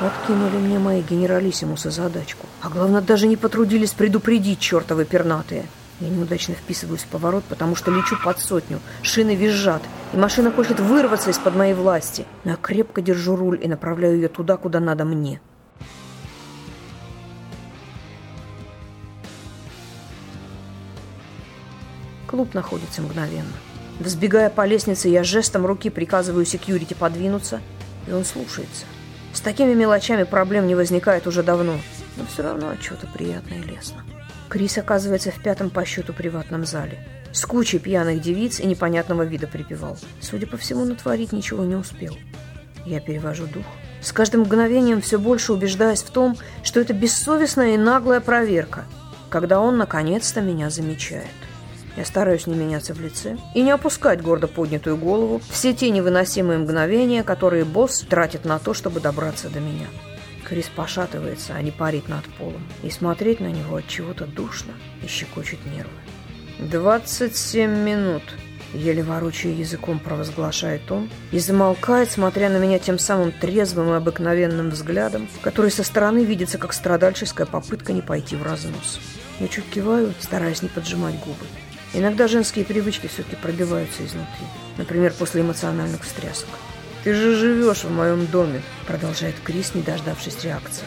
Подкинули 0.00 0.56
мне 0.56 0.78
мои 0.78 1.02
генералиссимусы 1.02 1.90
задачку, 1.90 2.46
а 2.62 2.68
главное, 2.68 3.00
даже 3.00 3.26
не 3.26 3.36
потрудились 3.36 3.90
предупредить 3.90 4.60
чертовы 4.60 5.04
пернатые– 5.04 5.66
я 6.00 6.08
неудачно 6.08 6.54
вписываюсь 6.54 7.02
в 7.02 7.06
поворот, 7.06 7.44
потому 7.44 7.76
что 7.76 7.90
лечу 7.90 8.16
под 8.22 8.40
сотню. 8.40 8.80
Шины 9.02 9.36
визжат, 9.36 9.82
и 10.12 10.16
машина 10.16 10.50
хочет 10.50 10.80
вырваться 10.80 11.30
из-под 11.30 11.54
моей 11.54 11.74
власти. 11.74 12.26
Но 12.42 12.52
я 12.52 12.56
крепко 12.56 13.00
держу 13.00 13.36
руль 13.36 13.60
и 13.62 13.68
направляю 13.68 14.16
ее 14.16 14.28
туда, 14.28 14.56
куда 14.56 14.80
надо 14.80 15.04
мне. 15.04 15.40
Клуб 22.26 22.52
находится 22.54 23.00
мгновенно. 23.00 23.52
Взбегая 24.00 24.50
по 24.50 24.66
лестнице, 24.66 25.08
я 25.08 25.22
жестом 25.22 25.64
руки 25.64 25.88
приказываю 25.88 26.44
секьюрити 26.44 26.94
подвинуться, 26.94 27.60
и 28.08 28.12
он 28.12 28.24
слушается. 28.24 28.86
С 29.32 29.40
такими 29.40 29.72
мелочами 29.74 30.24
проблем 30.24 30.66
не 30.66 30.74
возникает 30.74 31.28
уже 31.28 31.44
давно, 31.44 31.78
но 32.16 32.26
все 32.26 32.42
равно 32.42 32.74
что-то 32.80 33.06
приятное 33.06 33.60
и 33.60 33.62
лестно. 33.62 34.04
Крис 34.48 34.78
оказывается 34.78 35.30
в 35.30 35.42
пятом 35.42 35.70
по 35.70 35.84
счету 35.84 36.12
приватном 36.12 36.64
зале. 36.64 36.98
С 37.32 37.44
кучей 37.46 37.78
пьяных 37.78 38.20
девиц 38.20 38.60
и 38.60 38.66
непонятного 38.66 39.22
вида 39.22 39.46
припевал. 39.46 39.98
Судя 40.20 40.46
по 40.46 40.56
всему, 40.56 40.84
натворить 40.84 41.32
ничего 41.32 41.64
не 41.64 41.74
успел. 41.74 42.16
Я 42.86 43.00
перевожу 43.00 43.46
дух. 43.46 43.64
С 44.00 44.12
каждым 44.12 44.42
мгновением 44.42 45.00
все 45.00 45.18
больше 45.18 45.52
убеждаясь 45.52 46.02
в 46.02 46.10
том, 46.10 46.36
что 46.62 46.80
это 46.80 46.92
бессовестная 46.92 47.74
и 47.74 47.78
наглая 47.78 48.20
проверка, 48.20 48.84
когда 49.30 49.60
он 49.60 49.78
наконец-то 49.78 50.42
меня 50.42 50.70
замечает. 50.70 51.24
Я 51.96 52.04
стараюсь 52.04 52.46
не 52.46 52.54
меняться 52.54 52.92
в 52.92 53.00
лице 53.00 53.38
и 53.54 53.62
не 53.62 53.70
опускать 53.70 54.20
гордо 54.20 54.46
поднятую 54.46 54.96
голову 54.96 55.40
все 55.48 55.72
те 55.72 55.90
невыносимые 55.90 56.58
мгновения, 56.58 57.22
которые 57.22 57.64
босс 57.64 58.00
тратит 58.00 58.44
на 58.44 58.58
то, 58.58 58.74
чтобы 58.74 59.00
добраться 59.00 59.48
до 59.48 59.60
меня. 59.60 59.86
Крис 60.48 60.70
пошатывается, 60.74 61.54
а 61.54 61.62
не 61.62 61.70
парит 61.70 62.08
над 62.08 62.24
полом. 62.34 62.62
И 62.82 62.90
смотреть 62.90 63.40
на 63.40 63.48
него 63.48 63.76
от 63.76 63.88
чего-то 63.88 64.26
душно 64.26 64.72
и 65.02 65.06
щекочет 65.06 65.64
нервы. 65.66 65.90
«Двадцать 66.58 67.36
семь 67.36 67.82
минут»,— 67.82 68.22
еле 68.74 69.02
ворочая 69.02 69.52
языком 69.52 69.98
провозглашает 69.98 70.90
он 70.92 71.10
и 71.32 71.38
замолкает, 71.38 72.10
смотря 72.10 72.48
на 72.48 72.58
меня 72.58 72.78
тем 72.78 72.98
самым 72.98 73.32
трезвым 73.32 73.90
и 73.90 73.96
обыкновенным 73.96 74.70
взглядом, 74.70 75.28
который 75.42 75.70
со 75.70 75.82
стороны 75.82 76.24
видится 76.24 76.58
как 76.58 76.72
страдальческая 76.72 77.46
попытка 77.46 77.92
не 77.92 78.02
пойти 78.02 78.36
в 78.36 78.42
разнос. 78.42 79.00
Я 79.40 79.48
чуть 79.48 79.68
киваю, 79.68 80.14
стараясь 80.20 80.62
не 80.62 80.68
поджимать 80.68 81.18
губы. 81.20 81.44
Иногда 81.92 82.28
женские 82.28 82.64
привычки 82.64 83.06
все-таки 83.06 83.36
пробиваются 83.36 84.04
изнутри. 84.04 84.46
Например, 84.76 85.12
после 85.12 85.42
эмоциональных 85.42 86.02
встрясок. 86.02 86.48
«Ты 87.04 87.12
же 87.12 87.36
живешь 87.36 87.84
в 87.84 87.90
моем 87.90 88.26
доме»,— 88.26 88.62
продолжает 88.86 89.34
Крис, 89.44 89.74
не 89.74 89.82
дождавшись 89.82 90.42
реакции. 90.42 90.86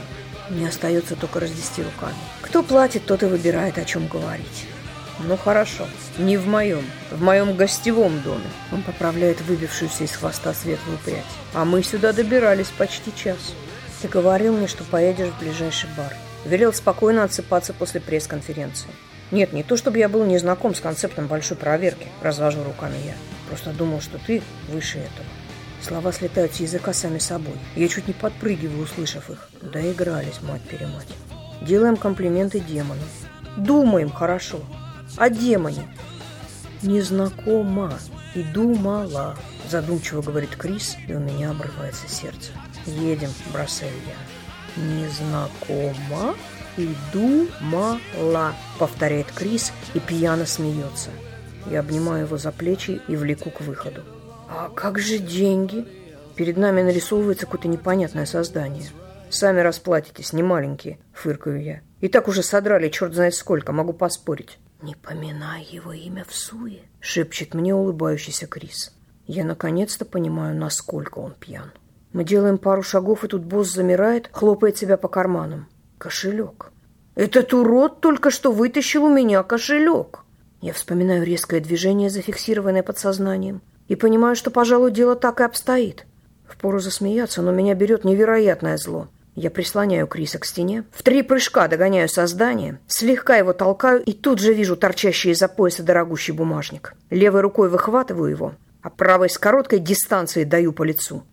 Мне 0.50 0.70
остается 0.70 1.16
только 1.16 1.40
развести 1.40 1.84
руками. 1.84 2.16
Кто 2.42 2.64
платит, 2.64 3.06
тот 3.06 3.22
и 3.22 3.28
выбирает, 3.28 3.78
о 3.78 3.86
чем 3.86 4.08
говорить. 4.08 4.66
Ну 5.20 5.38
хорошо, 5.38 5.88
не 6.18 6.38
в 6.38 6.48
моем, 6.48 6.84
в 7.12 7.22
моем 7.22 7.56
гостевом 7.56 8.22
доме. 8.22 8.50
Он 8.72 8.82
поправляет 8.82 9.42
выбившуюся 9.42 10.06
из 10.06 10.12
хвоста 10.12 10.54
светлую 10.54 10.98
прядь. 11.06 11.24
А 11.54 11.66
мы 11.66 11.84
сюда 11.84 12.14
добирались 12.14 12.74
почти 12.76 13.14
час. 13.16 13.54
Ты 14.02 14.08
говорил 14.08 14.58
мне, 14.58 14.68
что 14.68 14.84
поедешь 14.84 15.30
в 15.30 15.40
ближайший 15.40 15.90
бар. 15.98 16.14
Велел 16.46 16.74
спокойно 16.74 17.26
отсыпаться 17.26 17.74
после 17.74 18.00
пресс-конференции. 18.00 18.90
Нет, 19.32 19.54
не 19.54 19.64
то 19.64 19.76
чтобы 19.76 19.98
я 20.00 20.08
был 20.08 20.24
не 20.24 20.38
знаком 20.38 20.74
с 20.74 20.80
концептом 20.80 21.28
большой 21.28 21.58
проверки, 21.58 22.08
развожу 22.24 22.64
руками 22.64 22.98
я. 23.06 23.14
Просто 23.50 23.72
думал, 23.72 24.02
что 24.02 24.18
ты 24.18 24.42
выше 24.70 25.00
этого. 25.00 25.28
Слова 25.82 26.12
слетают 26.12 26.54
с 26.54 26.60
языка 26.60 26.94
сами 26.94 27.20
собой. 27.20 27.56
Я 27.76 27.88
чуть 27.88 28.08
не 28.08 28.14
подпрыгиваю, 28.14 28.84
услышав 28.84 29.30
их. 29.30 29.50
Доигрались, 29.62 30.42
мать-перемать. 30.42 31.08
Делаем 31.62 31.98
комплименты 31.98 32.60
демону. 32.60 33.02
Думаем 33.58 34.10
хорошо. 34.10 34.60
О 35.16 35.30
демоне. 35.30 35.88
Незнакома 36.82 37.98
и 38.36 38.44
думала. 38.44 39.36
Задумчиво 39.70 40.22
говорит 40.22 40.56
Крис, 40.56 40.96
и 41.08 41.14
у 41.14 41.20
меня 41.20 41.52
обрывается 41.52 42.08
сердце. 42.08 42.52
Едем, 42.86 43.30
бросаю 43.52 43.92
я. 44.06 44.82
Незнакома 44.84 46.36
и 46.78 46.94
думала, 47.12 48.54
повторяет 48.78 49.32
Крис 49.32 49.74
и 49.94 50.00
пьяно 50.00 50.46
смеется. 50.46 51.10
Я 51.70 51.80
обнимаю 51.80 52.26
его 52.26 52.38
за 52.38 52.52
плечи 52.52 53.02
и 53.08 53.16
влеку 53.16 53.50
к 53.50 53.62
выходу. 53.62 54.04
«А 54.50 54.70
как 54.70 55.00
же 55.00 55.18
деньги?» 55.18 55.86
Перед 56.36 56.56
нами 56.56 56.82
нарисовывается 56.82 57.46
какое-то 57.46 57.68
непонятное 57.68 58.26
создание. 58.26 58.86
«Сами 59.30 59.60
расплатитесь, 59.60 60.34
не 60.34 60.44
маленькие»,— 60.44 61.00
фыркаю 61.14 61.62
я. 61.62 61.82
«И 62.00 62.08
так 62.08 62.28
уже 62.28 62.44
содрали, 62.44 62.90
черт 62.90 63.14
знает 63.14 63.36
сколько, 63.36 63.74
могу 63.74 63.92
поспорить». 63.92 64.60
«Не 64.82 64.96
поминай 64.96 65.64
его 65.64 65.92
имя 65.92 66.24
в 66.28 66.34
суе»,— 66.34 66.84
шепчет 67.00 67.56
мне 67.56 67.74
улыбающийся 67.76 68.48
Крис. 68.48 68.96
Я 69.26 69.44
наконец-то 69.44 70.06
понимаю, 70.06 70.56
насколько 70.56 71.20
он 71.20 71.34
пьян. 71.34 71.72
Мы 72.14 72.24
делаем 72.24 72.58
пару 72.58 72.84
шагов, 72.84 73.26
и 73.26 73.28
тут 73.28 73.44
босс 73.44 73.74
замирает, 73.74 74.30
хлопает 74.32 74.78
себя 74.78 74.96
по 74.96 75.10
карманам. 75.10 75.68
Кошелек. 75.98 76.72
Этот 77.16 77.54
урод 77.54 78.00
только 78.00 78.30
что 78.30 78.52
вытащил 78.52 79.06
у 79.06 79.14
меня 79.14 79.44
кошелек. 79.44 80.24
Я 80.62 80.72
вспоминаю 80.72 81.26
резкое 81.26 81.60
движение, 81.60 82.10
зафиксированное 82.10 82.84
подсознанием 82.84 83.62
и 83.88 83.96
понимаю, 83.96 84.36
что, 84.36 84.52
пожалуй, 84.52 84.92
дело 84.92 85.16
так 85.16 85.40
и 85.42 85.44
обстоит. 85.44 86.06
Впору 86.48 86.80
засмеяться, 86.80 87.42
но 87.42 87.52
меня 87.52 87.74
берет 87.74 88.04
невероятное 88.04 88.78
зло. 88.78 89.10
Я 89.36 89.52
прислоняю 89.52 90.08
Криса 90.08 90.40
к 90.40 90.46
стене, 90.46 90.84
в 90.92 91.04
три 91.04 91.22
прыжка 91.22 91.68
догоняю 91.68 92.10
создание, 92.10 92.80
слегка 92.88 93.36
его 93.36 93.54
толкаю 93.54 94.02
и 94.02 94.12
тут 94.14 94.40
же 94.40 94.52
вижу 94.52 94.76
торчащий 94.76 95.32
из-за 95.32 95.48
пояса 95.48 95.84
дорогущий 95.84 96.34
бумажник. 96.34 96.96
Левой 97.12 97.42
рукой 97.42 97.70
выхватываю 97.70 98.32
его, 98.32 98.56
а 98.82 98.90
правой 98.90 99.30
с 99.30 99.38
короткой 99.38 99.78
дистанции 99.78 100.44
даю 100.44 100.74
по 100.74 100.84
лицу. 100.84 101.24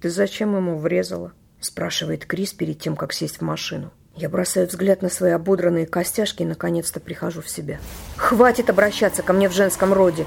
«Ты 0.00 0.10
зачем 0.10 0.56
ему 0.56 0.78
врезала?»– 0.78 1.32
спрашивает 1.60 2.24
Крис 2.24 2.52
перед 2.52 2.80
тем, 2.80 2.96
как 2.96 3.12
сесть 3.12 3.38
в 3.38 3.42
машину. 3.42 3.92
Я 4.18 4.28
бросаю 4.28 4.66
взгляд 4.66 5.00
на 5.00 5.10
свои 5.10 5.30
ободранные 5.30 5.86
костяшки 5.86 6.42
и 6.42 6.46
наконец-то 6.46 6.98
прихожу 6.98 7.40
в 7.40 7.48
себя. 7.48 7.78
«Хватит 8.16 8.68
обращаться 8.68 9.22
ко 9.22 9.32
мне 9.32 9.48
в 9.48 9.52
женском 9.52 9.92
роде!» 9.92 10.26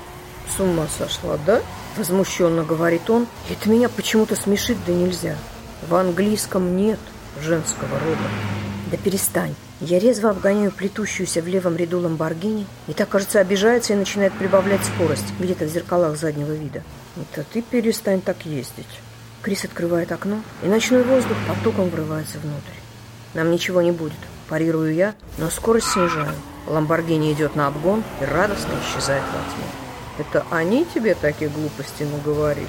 «С 0.55 0.61
ума 0.61 0.87
сошла, 0.97 1.37
да?» 1.45 1.61
Возмущенно 1.97 2.63
говорит 2.63 3.09
он. 3.09 3.27
И 3.49 3.53
это 3.53 3.69
меня 3.69 3.89
почему-то 3.89 4.37
смешит, 4.37 4.77
да 4.87 4.93
нельзя. 4.93 5.35
В 5.89 5.95
английском 5.95 6.77
нет 6.77 6.99
женского 7.41 7.99
рода. 7.99 8.21
Да 8.89 8.95
перестань. 8.95 9.55
Я 9.81 9.99
резво 9.99 10.29
обгоняю 10.29 10.71
плетущуюся 10.71 11.41
в 11.41 11.47
левом 11.47 11.75
ряду 11.75 11.99
Ламборгини, 11.99 12.67
и 12.87 12.93
так, 12.93 13.09
кажется, 13.09 13.39
обижается 13.39 13.91
и 13.91 13.97
начинает 13.97 14.31
прибавлять 14.33 14.85
скорость 14.85 15.33
где-то 15.39 15.65
в 15.65 15.69
зеркалах 15.69 16.17
заднего 16.17 16.53
вида. 16.53 16.81
Это 17.17 17.45
ты 17.51 17.61
перестань 17.61 18.21
так 18.21 18.45
ездить. 18.45 19.01
Крис 19.41 19.65
открывает 19.65 20.13
окно, 20.13 20.43
и 20.63 20.67
ночной 20.67 21.03
воздух 21.03 21.35
потоком 21.47 21.89
врывается 21.89 22.37
внутрь. 22.39 22.80
Нам 23.33 23.51
ничего 23.51 23.81
не 23.81 23.91
будет, 23.91 24.19
парирую 24.49 24.93
я, 24.93 25.15
но 25.37 25.49
скорость 25.49 25.87
снижаю. 25.87 26.33
Ламборгини 26.67 27.33
идет 27.33 27.55
на 27.55 27.67
обгон 27.67 28.03
и 28.21 28.25
радостно 28.25 28.73
исчезает 28.81 29.23
во 29.23 29.39
тьме. 29.53 29.65
Это 30.17 30.45
они 30.51 30.85
тебе 30.85 31.15
такие 31.15 31.49
глупости 31.49 32.03
наговорили? 32.03 32.67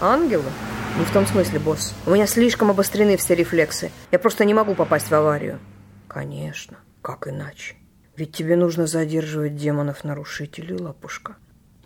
Ангелы? 0.00 0.50
Не 0.98 1.04
в 1.04 1.12
том 1.12 1.26
смысле, 1.26 1.58
босс. 1.58 1.94
У 2.06 2.10
меня 2.10 2.26
слишком 2.26 2.70
обострены 2.70 3.16
все 3.16 3.34
рефлексы. 3.34 3.90
Я 4.10 4.18
просто 4.18 4.44
не 4.44 4.54
могу 4.54 4.74
попасть 4.74 5.10
в 5.10 5.14
аварию. 5.14 5.60
Конечно. 6.08 6.78
Как 7.02 7.28
иначе? 7.28 7.76
Ведь 8.16 8.32
тебе 8.32 8.56
нужно 8.56 8.86
задерживать 8.86 9.56
демонов-нарушителей, 9.56 10.76
лапушка. 10.76 11.36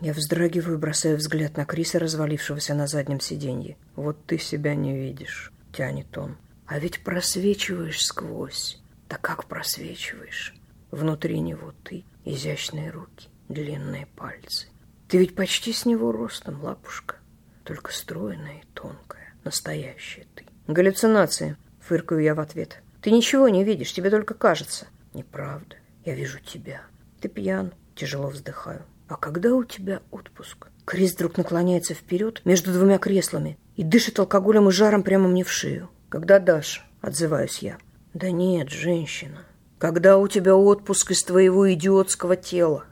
Я 0.00 0.12
вздрагиваю, 0.12 0.78
бросаю 0.78 1.16
взгляд 1.16 1.56
на 1.56 1.64
Криса, 1.64 1.98
развалившегося 1.98 2.74
на 2.74 2.86
заднем 2.86 3.20
сиденье. 3.20 3.76
Вот 3.94 4.24
ты 4.26 4.38
себя 4.38 4.74
не 4.74 4.96
видишь, 4.96 5.52
тянет 5.72 6.16
он. 6.16 6.36
А 6.66 6.78
ведь 6.78 7.04
просвечиваешь 7.04 8.04
сквозь. 8.04 8.80
Да 9.08 9.16
как 9.16 9.46
просвечиваешь? 9.46 10.54
Внутри 10.90 11.40
него 11.40 11.74
ты, 11.82 12.04
изящные 12.24 12.90
руки, 12.90 13.28
длинные 13.48 14.06
пальцы. 14.06 14.68
Ты 15.08 15.18
ведь 15.18 15.34
почти 15.34 15.72
с 15.72 15.84
него 15.84 16.12
ростом, 16.12 16.62
лапушка. 16.62 17.16
Только 17.64 17.92
стройная 17.92 18.60
и 18.60 18.64
тонкая, 18.74 19.34
настоящая 19.44 20.26
ты. 20.34 20.44
Галлюцинации, 20.66 21.56
фыркаю 21.80 22.22
я 22.22 22.34
в 22.34 22.40
ответ. 22.40 22.82
Ты 23.02 23.10
ничего 23.10 23.48
не 23.48 23.64
видишь, 23.64 23.92
тебе 23.92 24.08
только 24.08 24.34
кажется. 24.34 24.86
Неправда. 25.12 25.76
Я 26.04 26.14
вижу 26.14 26.40
тебя. 26.40 26.82
Ты 27.20 27.28
пьян. 27.28 27.72
Тяжело 27.94 28.28
вздыхаю. 28.28 28.82
А 29.08 29.16
когда 29.16 29.54
у 29.54 29.64
тебя 29.64 30.00
отпуск? 30.10 30.68
Крис 30.84 31.14
вдруг 31.14 31.36
наклоняется 31.36 31.94
вперед 31.94 32.40
между 32.44 32.72
двумя 32.72 32.98
креслами 32.98 33.58
и 33.76 33.84
дышит 33.84 34.18
алкоголем 34.18 34.68
и 34.68 34.72
жаром 34.72 35.02
прямо 35.02 35.28
мне 35.28 35.44
в 35.44 35.50
шею. 35.50 35.90
Когда 36.14 36.38
дашь? 36.38 36.86
Отзываюсь 37.00 37.58
я. 37.58 37.76
Да 38.12 38.30
нет, 38.30 38.70
женщина. 38.70 39.38
Когда 39.78 40.16
у 40.16 40.28
тебя 40.28 40.54
отпуск 40.54 41.10
из 41.10 41.24
твоего 41.24 41.72
идиотского 41.72 42.36
тела? 42.36 42.84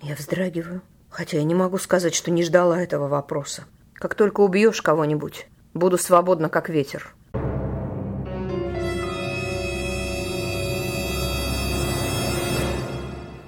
Я 0.00 0.14
вздрагиваю, 0.14 0.80
хотя 1.10 1.36
я 1.36 1.44
не 1.44 1.54
могу 1.54 1.76
сказать, 1.76 2.14
что 2.14 2.30
не 2.30 2.42
ждала 2.42 2.80
этого 2.80 3.08
вопроса. 3.08 3.64
Как 3.92 4.14
только 4.14 4.40
убьешь 4.40 4.80
кого-нибудь, 4.80 5.48
буду 5.74 5.98
свободна, 5.98 6.48
как 6.48 6.70
ветер. 6.70 7.14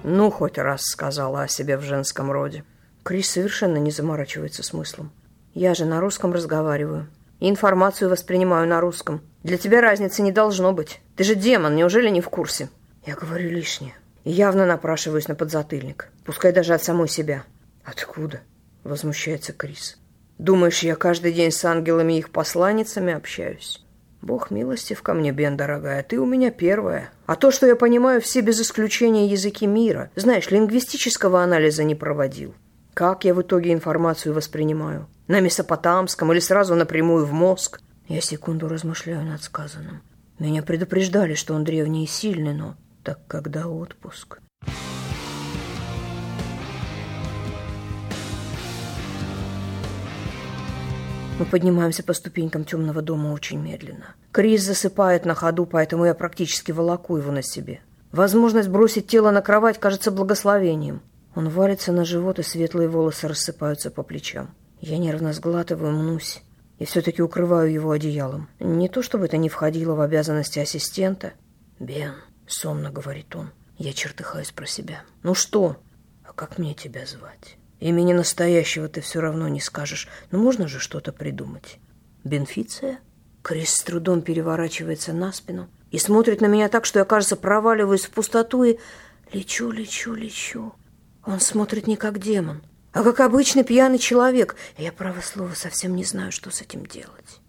Ну, 0.02 0.30
хоть 0.30 0.58
раз 0.58 0.82
сказала 0.82 1.44
о 1.44 1.48
себе 1.48 1.78
в 1.78 1.82
женском 1.82 2.30
роде. 2.30 2.62
Крис 3.02 3.30
совершенно 3.30 3.78
не 3.78 3.90
заморачивается 3.90 4.62
смыслом. 4.62 5.12
Я 5.54 5.74
же 5.74 5.86
на 5.86 6.02
русском 6.02 6.34
разговариваю. 6.34 7.08
И 7.44 7.50
информацию 7.50 8.08
воспринимаю 8.08 8.66
на 8.66 8.80
русском. 8.80 9.20
Для 9.42 9.58
тебя 9.58 9.82
разницы 9.82 10.22
не 10.22 10.32
должно 10.32 10.72
быть. 10.72 11.02
Ты 11.14 11.24
же 11.24 11.34
демон, 11.34 11.76
неужели 11.76 12.08
не 12.08 12.22
в 12.22 12.30
курсе? 12.30 12.70
Я 13.04 13.16
говорю 13.16 13.50
лишнее. 13.50 13.92
И 14.24 14.30
явно 14.30 14.64
напрашиваюсь 14.64 15.28
на 15.28 15.34
подзатыльник. 15.34 16.08
Пускай 16.24 16.52
даже 16.52 16.72
от 16.72 16.82
самой 16.82 17.06
себя. 17.06 17.44
Откуда? 17.84 18.40
Возмущается 18.82 19.52
Крис. 19.52 19.98
Думаешь, 20.38 20.82
я 20.82 20.96
каждый 20.96 21.34
день 21.34 21.50
с 21.50 21.62
ангелами 21.66 22.14
и 22.14 22.20
их 22.20 22.30
посланницами 22.30 23.12
общаюсь? 23.12 23.84
Бог 24.22 24.50
милостив 24.50 25.02
ко 25.02 25.12
мне, 25.12 25.30
Бен, 25.30 25.58
дорогая, 25.58 26.02
ты 26.02 26.18
у 26.18 26.24
меня 26.24 26.50
первая. 26.50 27.10
А 27.26 27.36
то, 27.36 27.50
что 27.50 27.66
я 27.66 27.76
понимаю 27.76 28.22
все 28.22 28.40
без 28.40 28.58
исключения 28.58 29.26
языки 29.26 29.66
мира, 29.66 30.10
знаешь, 30.16 30.50
лингвистического 30.50 31.42
анализа 31.42 31.84
не 31.84 31.94
проводил. 31.94 32.54
Как 32.94 33.26
я 33.26 33.34
в 33.34 33.42
итоге 33.42 33.74
информацию 33.74 34.32
воспринимаю? 34.32 35.08
На 35.26 35.40
месопотамском 35.40 36.32
или 36.32 36.38
сразу 36.38 36.74
напрямую 36.74 37.24
в 37.24 37.32
мозг? 37.32 37.80
Я 38.08 38.20
секунду 38.20 38.68
размышляю 38.68 39.24
над 39.24 39.42
сказанным. 39.42 40.02
Меня 40.38 40.62
предупреждали, 40.62 41.32
что 41.32 41.54
он 41.54 41.64
древний 41.64 42.04
и 42.04 42.06
сильный, 42.06 42.52
но 42.52 42.76
так 43.02 43.20
когда 43.26 43.66
отпуск? 43.66 44.40
Мы 51.38 51.46
поднимаемся 51.46 52.02
по 52.02 52.12
ступенькам 52.12 52.66
темного 52.66 53.00
дома 53.00 53.28
очень 53.28 53.58
медленно. 53.58 54.14
Крис 54.30 54.62
засыпает 54.62 55.24
на 55.24 55.34
ходу, 55.34 55.64
поэтому 55.64 56.04
я 56.04 56.12
практически 56.12 56.70
волоку 56.70 57.16
его 57.16 57.32
на 57.32 57.42
себе. 57.42 57.80
Возможность 58.12 58.68
бросить 58.68 59.06
тело 59.06 59.30
на 59.30 59.40
кровать 59.40 59.80
кажется 59.80 60.10
благословением. 60.10 61.00
Он 61.34 61.48
валится 61.48 61.92
на 61.92 62.04
живот, 62.04 62.38
и 62.38 62.42
светлые 62.42 62.90
волосы 62.90 63.26
рассыпаются 63.26 63.90
по 63.90 64.02
плечам. 64.02 64.50
Я 64.86 64.98
нервно 64.98 65.32
сглатываю, 65.32 65.92
мнусь. 65.92 66.42
И 66.78 66.84
все-таки 66.84 67.22
укрываю 67.22 67.72
его 67.72 67.92
одеялом. 67.92 68.50
Не 68.60 68.90
то, 68.90 69.00
чтобы 69.00 69.24
это 69.24 69.38
не 69.38 69.48
входило 69.48 69.94
в 69.94 70.00
обязанности 70.02 70.58
ассистента. 70.58 71.32
«Бен»,— 71.80 72.12
сонно 72.46 72.90
говорит 72.90 73.34
он. 73.34 73.50
Я 73.78 73.94
чертыхаюсь 73.94 74.52
про 74.52 74.66
себя. 74.66 75.00
«Ну 75.22 75.34
что? 75.34 75.78
А 76.22 76.34
как 76.34 76.58
мне 76.58 76.74
тебя 76.74 77.06
звать?» 77.06 77.56
Имени 77.80 78.12
настоящего 78.12 78.88
ты 78.88 79.00
все 79.00 79.20
равно 79.20 79.48
не 79.48 79.60
скажешь. 79.60 80.06
Но 80.30 80.38
можно 80.38 80.68
же 80.68 80.78
что-то 80.78 81.12
придумать. 81.12 81.78
Бенфиция? 82.22 82.98
Крис 83.40 83.70
с 83.70 83.82
трудом 83.82 84.20
переворачивается 84.20 85.14
на 85.14 85.32
спину 85.32 85.70
и 85.92 85.98
смотрит 85.98 86.42
на 86.42 86.46
меня 86.46 86.68
так, 86.68 86.84
что 86.84 86.98
я, 86.98 87.06
кажется, 87.06 87.36
проваливаюсь 87.36 88.04
в 88.04 88.10
пустоту 88.10 88.64
и 88.64 88.78
лечу, 89.32 89.70
лечу, 89.70 90.12
лечу. 90.12 90.74
Он 91.24 91.40
смотрит 91.40 91.86
не 91.86 91.96
как 91.96 92.18
демон, 92.18 92.62
а 92.94 93.02
как 93.02 93.20
обычный 93.20 93.64
пьяный 93.64 93.98
человек. 93.98 94.56
Я, 94.78 94.92
право 94.92 95.20
слово, 95.20 95.52
совсем 95.54 95.96
не 95.96 96.04
знаю, 96.04 96.32
что 96.32 96.50
с 96.50 96.62
этим 96.62 96.86
делать. 96.86 97.40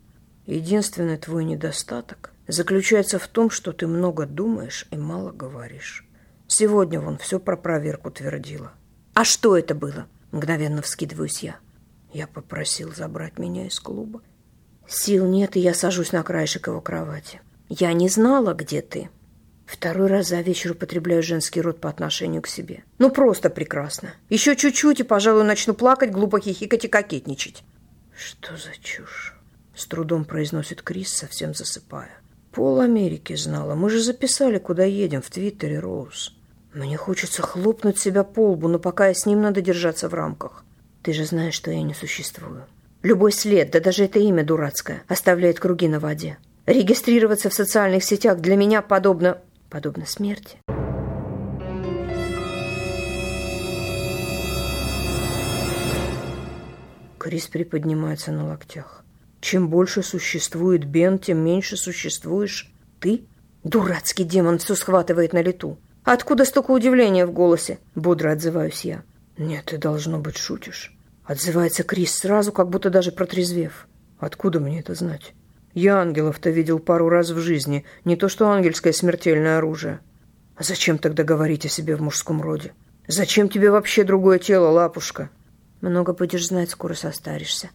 Единственный 0.48 1.18
твой 1.18 1.46
недостаток 1.46 2.32
заключается 2.48 3.20
в 3.20 3.28
том, 3.28 3.50
что 3.52 3.72
ты 3.72 3.88
много 3.88 4.26
думаешь 4.26 4.88
и 4.92 4.98
мало 4.98 5.32
говоришь. 5.32 6.06
Сегодня 6.48 7.00
вон 7.00 7.18
все 7.18 7.40
про 7.40 7.56
проверку 7.58 8.12
твердила. 8.12 8.74
А 9.14 9.24
что 9.24 9.56
это 9.58 9.76
было? 9.76 10.08
Мгновенно 10.32 10.82
вскидываюсь 10.82 11.40
я. 11.44 11.58
Я 12.12 12.28
попросил 12.28 12.94
забрать 12.94 13.38
меня 13.38 13.68
из 13.68 13.80
клуба. 13.80 14.22
Сил 14.88 15.28
нет, 15.28 15.56
и 15.56 15.60
я 15.60 15.74
сажусь 15.74 16.12
на 16.12 16.24
краешек 16.24 16.68
его 16.68 16.82
кровати. 16.82 17.42
Я 17.70 17.94
не 17.94 18.10
знала, 18.10 18.54
где 18.54 18.82
ты. 18.82 19.10
Второй 19.66 20.08
раз 20.08 20.28
за 20.28 20.42
вечер 20.42 20.72
употребляю 20.72 21.24
женский 21.24 21.62
род 21.62 21.82
по 21.82 21.90
отношению 21.90 22.42
к 22.42 22.48
себе. 22.48 22.84
Ну, 23.00 23.10
просто 23.10 23.50
прекрасно. 23.50 24.14
Еще 24.30 24.56
чуть-чуть, 24.56 25.00
и, 25.00 25.04
пожалуй, 25.04 25.44
начну 25.44 25.74
плакать, 25.74 26.12
глупо 26.12 26.40
хихикать 26.40 26.86
и 26.86 26.88
кокетничать. 26.88 27.64
Что 28.16 28.56
за 28.58 28.72
чушь? 28.82 29.36
С 29.76 29.88
трудом 29.88 30.24
произносит 30.24 30.82
Крис, 30.82 31.12
совсем 31.14 31.54
засыпая. 31.54 32.12
Пол 32.52 32.80
Америки 32.80 33.36
знала. 33.36 33.76
Мы 33.76 33.90
же 33.90 34.02
записали, 34.02 34.60
куда 34.60 34.86
едем, 34.86 35.22
в 35.22 35.30
Твиттере, 35.30 35.80
Роуз. 35.80 36.34
Мне 36.74 36.96
хочется 36.96 37.42
хлопнуть 37.42 38.00
себя 38.00 38.24
по 38.24 38.52
лбу, 38.52 38.68
но 38.68 38.80
пока 38.80 39.08
я 39.08 39.14
с 39.14 39.26
ним 39.26 39.42
надо 39.42 39.62
держаться 39.62 40.08
в 40.08 40.14
рамках. 40.14 40.64
Ты 41.02 41.14
же 41.14 41.26
знаешь, 41.26 41.54
что 41.54 41.72
я 41.72 41.82
не 41.82 41.94
существую. 41.94 42.66
Любой 43.02 43.32
след, 43.32 43.72
да 43.72 43.80
даже 43.80 44.06
это 44.06 44.20
имя 44.20 44.44
дурацкое, 44.44 45.04
оставляет 45.08 45.60
круги 45.60 45.88
на 45.88 46.00
воде. 46.00 46.38
Регистрироваться 46.66 47.50
в 47.50 47.54
социальных 47.54 48.04
сетях 48.04 48.40
для 48.40 48.56
меня 48.56 48.82
подобно... 48.82 49.40
подобно 49.70 50.06
смерти. 50.06 50.58
Крис 57.18 57.48
приподнимается 57.48 58.32
на 58.32 58.46
локтях. 58.48 59.04
Чем 59.42 59.70
больше 59.70 60.04
существует 60.04 60.86
Бен, 60.86 61.20
тем 61.20 61.40
меньше 61.40 61.78
существуешь 61.78 62.72
ты. 63.00 63.26
Дурацкий 63.64 64.24
демон 64.24 64.60
все 64.60 64.76
схватывает 64.76 65.34
на 65.34 65.42
лету. 65.42 65.78
Откуда 66.04 66.46
столько 66.46 66.70
удивления 66.72 67.26
в 67.26 67.32
голосе? 67.32 67.80
Бодро 67.96 68.32
отзываюсь 68.32 68.86
я. 68.86 69.04
Нет, 69.38 69.66
ты, 69.66 69.78
должно 69.78 70.20
быть, 70.20 70.38
шутишь. 70.38 70.96
Отзывается 71.24 71.84
Крис 71.84 72.14
сразу, 72.16 72.52
как 72.52 72.70
будто 72.70 72.92
даже 72.92 73.12
протрезвев. 73.12 73.88
Откуда 74.20 74.60
мне 74.60 74.80
это 74.80 74.94
знать? 74.94 75.34
Я 75.76 75.98
ангелов-то 75.98 76.50
видел 76.52 76.80
пару 76.80 77.10
раз 77.10 77.32
в 77.32 77.40
жизни, 77.40 77.86
не 78.06 78.16
то 78.16 78.30
что 78.30 78.50
ангельское 78.50 78.94
смертельное 78.94 79.58
оружие. 79.58 80.00
А 80.56 80.64
зачем 80.64 80.98
тогда 80.98 81.24
говорить 81.24 81.66
о 81.66 81.70
себе 81.70 81.98
в 81.98 82.02
мужском 82.02 82.42
роде? 82.42 82.72
Зачем 83.08 83.50
тебе 83.50 83.70
вообще 83.70 84.06
другое 84.06 84.40
тело, 84.40 84.70
лапушка? 84.70 85.30
Много 85.82 86.14
будешь 86.14 86.48
знать, 86.48 86.70
скоро 86.70 86.94
состаришься. 86.94 87.72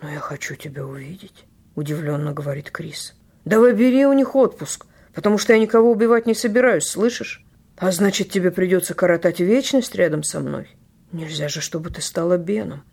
Но 0.00 0.08
я 0.08 0.20
хочу 0.20 0.54
тебя 0.54 0.86
увидеть, 0.86 1.44
удивленно 1.74 2.32
говорит 2.32 2.70
Крис. 2.70 3.14
Давай 3.44 3.74
бери 3.74 4.06
у 4.06 4.12
них 4.12 4.36
отпуск. 4.36 4.86
потому 5.12 5.36
что 5.36 5.52
я 5.52 5.58
никого 5.58 5.90
убивать 5.90 6.26
не 6.26 6.34
собираюсь, 6.34 6.86
слышишь? 6.86 7.44
А 7.76 7.90
значит, 7.90 8.30
тебе 8.30 8.52
придется 8.52 8.94
коротать 8.94 9.40
вечность 9.40 9.96
рядом 9.96 10.22
со 10.22 10.38
мной. 10.38 10.68
Нельзя 11.10 11.48
же, 11.48 11.60
чтобы 11.60 11.90
ты 11.90 12.00
стала 12.00 12.38
Беном. 12.38 12.84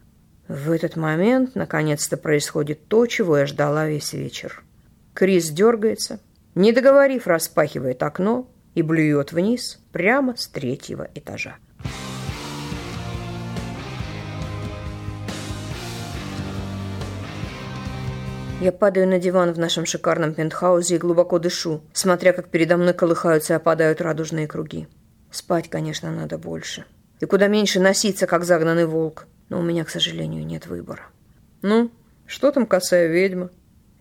В 0.47 0.71
этот 0.71 0.95
момент, 0.95 1.55
наконец-то, 1.55 2.15
происходит 2.15 2.87
то, 2.87 3.05
чего 3.05 3.37
я 3.37 3.45
ждала 3.45 3.85
весь 3.85 4.13
вечер. 4.13 4.63
Крис 5.13 5.49
дергается, 5.49 6.19
не 6.55 6.71
договорив, 6.71 7.27
распахивает 7.27 8.01
окно 8.01 8.49
и 8.73 8.81
блюет 8.81 9.33
вниз 9.33 9.79
прямо 9.91 10.37
с 10.37 10.47
третьего 10.47 11.09
этажа. 11.15 11.57
Я 18.61 18.71
падаю 18.71 19.07
на 19.07 19.19
диван 19.19 19.53
в 19.53 19.59
нашем 19.59 19.85
шикарном 19.85 20.33
пентхаусе 20.33 20.95
и 20.95 20.97
глубоко 20.97 21.39
дышу, 21.39 21.83
смотря 21.93 22.33
как 22.33 22.49
передо 22.49 22.77
мной 22.77 22.93
колыхаются 22.93 23.53
и 23.53 23.55
опадают 23.57 24.01
радужные 24.01 24.47
круги. 24.47 24.87
Спать, 25.29 25.69
конечно, 25.69 26.09
надо 26.11 26.37
больше. 26.37 26.85
И 27.19 27.25
куда 27.25 27.47
меньше 27.47 27.79
носиться, 27.79 28.27
как 28.27 28.43
загнанный 28.43 28.85
волк. 28.85 29.27
Но 29.49 29.59
у 29.59 29.63
меня, 29.63 29.83
к 29.83 29.89
сожалению, 29.89 30.45
нет 30.45 30.67
выбора. 30.67 31.03
«Ну, 31.61 31.91
что 32.25 32.51
там 32.51 32.65
косая 32.65 33.07
ведьма?» 33.07 33.49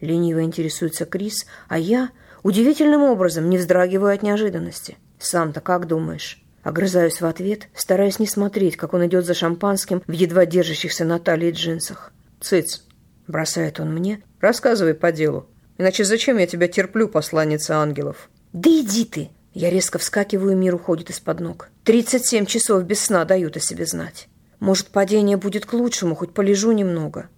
Лениво 0.00 0.42
интересуется 0.42 1.06
Крис, 1.06 1.46
а 1.68 1.78
я 1.78 2.10
удивительным 2.42 3.02
образом 3.02 3.48
не 3.48 3.56
вздрагиваю 3.56 4.14
от 4.14 4.22
неожиданности. 4.22 4.98
«Сам-то 5.18 5.60
как 5.60 5.86
думаешь?» 5.86 6.42
Огрызаюсь 6.62 7.20
в 7.20 7.26
ответ, 7.26 7.68
стараясь 7.74 8.18
не 8.18 8.26
смотреть, 8.26 8.76
как 8.76 8.92
он 8.92 9.06
идет 9.06 9.24
за 9.24 9.34
шампанским 9.34 10.02
в 10.06 10.12
едва 10.12 10.46
держащихся 10.46 11.04
на 11.04 11.20
талии 11.20 11.52
джинсах. 11.52 12.12
«Цыц!»– 12.40 12.84
бросает 13.28 13.78
он 13.78 13.94
мне, 13.94 14.20
Рассказывай 14.40 14.94
по 14.94 15.12
делу. 15.12 15.48
Иначе 15.78 16.04
зачем 16.04 16.38
я 16.38 16.46
тебя 16.46 16.68
терплю, 16.68 17.08
посланница 17.08 17.78
ангелов? 17.78 18.28
Да 18.52 18.70
иди 18.70 19.04
ты! 19.04 19.30
Я 19.56 19.70
резко 19.70 19.98
вскакиваю, 19.98 20.54
мир 20.54 20.74
уходит 20.74 21.08
из-под 21.08 21.40
ног. 21.40 21.70
Тридцать 21.82 22.26
семь 22.26 22.44
часов 22.44 22.84
без 22.84 23.00
сна 23.00 23.24
дают 23.24 23.56
о 23.56 23.60
себе 23.60 23.86
знать. 23.86 24.28
Может, 24.60 24.88
падение 24.88 25.38
будет 25.38 25.64
к 25.64 25.72
лучшему, 25.72 26.14
хоть 26.14 26.34
полежу 26.34 26.72
немного. 26.72 27.30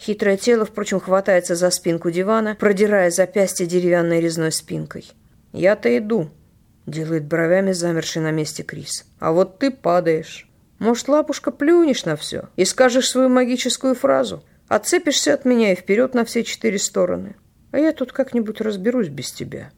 Хитрое 0.00 0.38
тело, 0.38 0.64
впрочем, 0.64 0.98
хватается 0.98 1.56
за 1.56 1.68
спинку 1.68 2.10
дивана, 2.10 2.56
продирая 2.58 3.10
запястье 3.10 3.66
деревянной 3.66 4.22
резной 4.22 4.50
спинкой. 4.50 5.12
«Я-то 5.52 5.94
иду»,— 5.98 6.30
делает 6.86 7.26
бровями 7.26 7.72
замерший 7.72 8.22
на 8.22 8.30
месте 8.30 8.62
Крис. 8.62 9.04
«А 9.18 9.32
вот 9.32 9.58
ты 9.58 9.70
падаешь. 9.70 10.48
Может, 10.78 11.08
лапушка, 11.08 11.50
плюнешь 11.50 12.06
на 12.06 12.16
все 12.16 12.48
и 12.56 12.64
скажешь 12.64 13.10
свою 13.10 13.28
магическую 13.28 13.94
фразу? 13.94 14.42
Отцепишься 14.68 15.34
от 15.34 15.44
меня 15.44 15.72
и 15.72 15.76
вперед 15.76 16.14
на 16.14 16.24
все 16.24 16.44
четыре 16.44 16.78
стороны. 16.78 17.36
А 17.72 17.78
я 17.78 17.92
тут 17.92 18.12
как-нибудь 18.12 18.62
разберусь 18.62 19.08
без 19.08 19.32
тебя». 19.32 19.70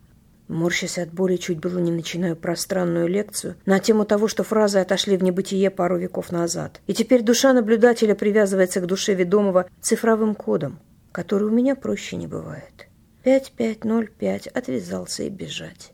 Морщась 0.50 0.98
от 0.98 1.12
боли, 1.12 1.36
чуть 1.36 1.60
было 1.60 1.78
не 1.78 1.92
начинаю 1.92 2.34
пространную 2.34 3.06
лекцию 3.06 3.54
на 3.66 3.78
тему 3.78 4.04
того, 4.04 4.26
что 4.26 4.42
фразы 4.42 4.80
отошли 4.80 5.16
в 5.16 5.22
небытие 5.22 5.70
пару 5.70 5.96
веков 5.96 6.32
назад. 6.32 6.80
И 6.88 6.92
теперь 6.92 7.22
душа 7.22 7.52
наблюдателя 7.52 8.16
привязывается 8.16 8.80
к 8.80 8.86
душе 8.86 9.14
ведомого 9.14 9.70
цифровым 9.80 10.34
кодом, 10.34 10.80
который 11.12 11.46
у 11.46 11.52
меня 11.52 11.76
проще 11.76 12.16
не 12.16 12.26
бывает. 12.26 12.88
5505 13.22 14.48
отвязался 14.48 15.22
и 15.22 15.28
бежать. 15.28 15.92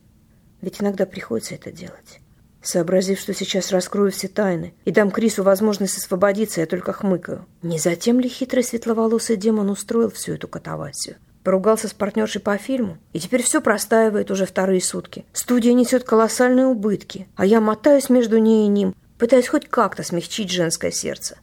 Ведь 0.62 0.80
иногда 0.80 1.04
приходится 1.04 1.54
это 1.54 1.70
делать. 1.70 2.20
Сообразив, 2.62 3.20
что 3.20 3.34
сейчас 3.34 3.72
раскрою 3.72 4.10
все 4.10 4.28
тайны 4.28 4.72
и 4.86 4.90
дам 4.90 5.10
Крису 5.10 5.42
возможность 5.42 5.98
освободиться, 5.98 6.62
я 6.62 6.66
только 6.66 6.94
хмыкаю. 6.94 7.44
Не 7.60 7.78
затем 7.78 8.20
ли 8.20 8.28
хитрый 8.30 8.64
светловолосый 8.64 9.36
демон 9.36 9.68
устроил 9.68 10.10
всю 10.10 10.32
эту 10.32 10.48
катавасию? 10.48 11.16
Поругался 11.46 11.86
с 11.86 11.94
партнершей 11.94 12.40
по 12.40 12.58
фильму, 12.58 12.98
и 13.12 13.20
теперь 13.20 13.40
все 13.40 13.60
простаивает 13.60 14.32
уже 14.32 14.46
вторые 14.46 14.80
сутки. 14.80 15.24
Студия 15.32 15.74
несет 15.74 16.02
колоссальные 16.02 16.66
убытки, 16.66 17.28
а 17.36 17.46
я 17.46 17.60
мотаюсь 17.60 18.10
между 18.10 18.38
ней 18.38 18.64
и 18.64 18.68
ним, 18.68 18.96
пытаясь 19.16 19.46
хоть 19.46 19.68
как-то 19.68 20.02
смягчить 20.02 20.50
женское 20.50 20.90
сердце. 20.90 21.38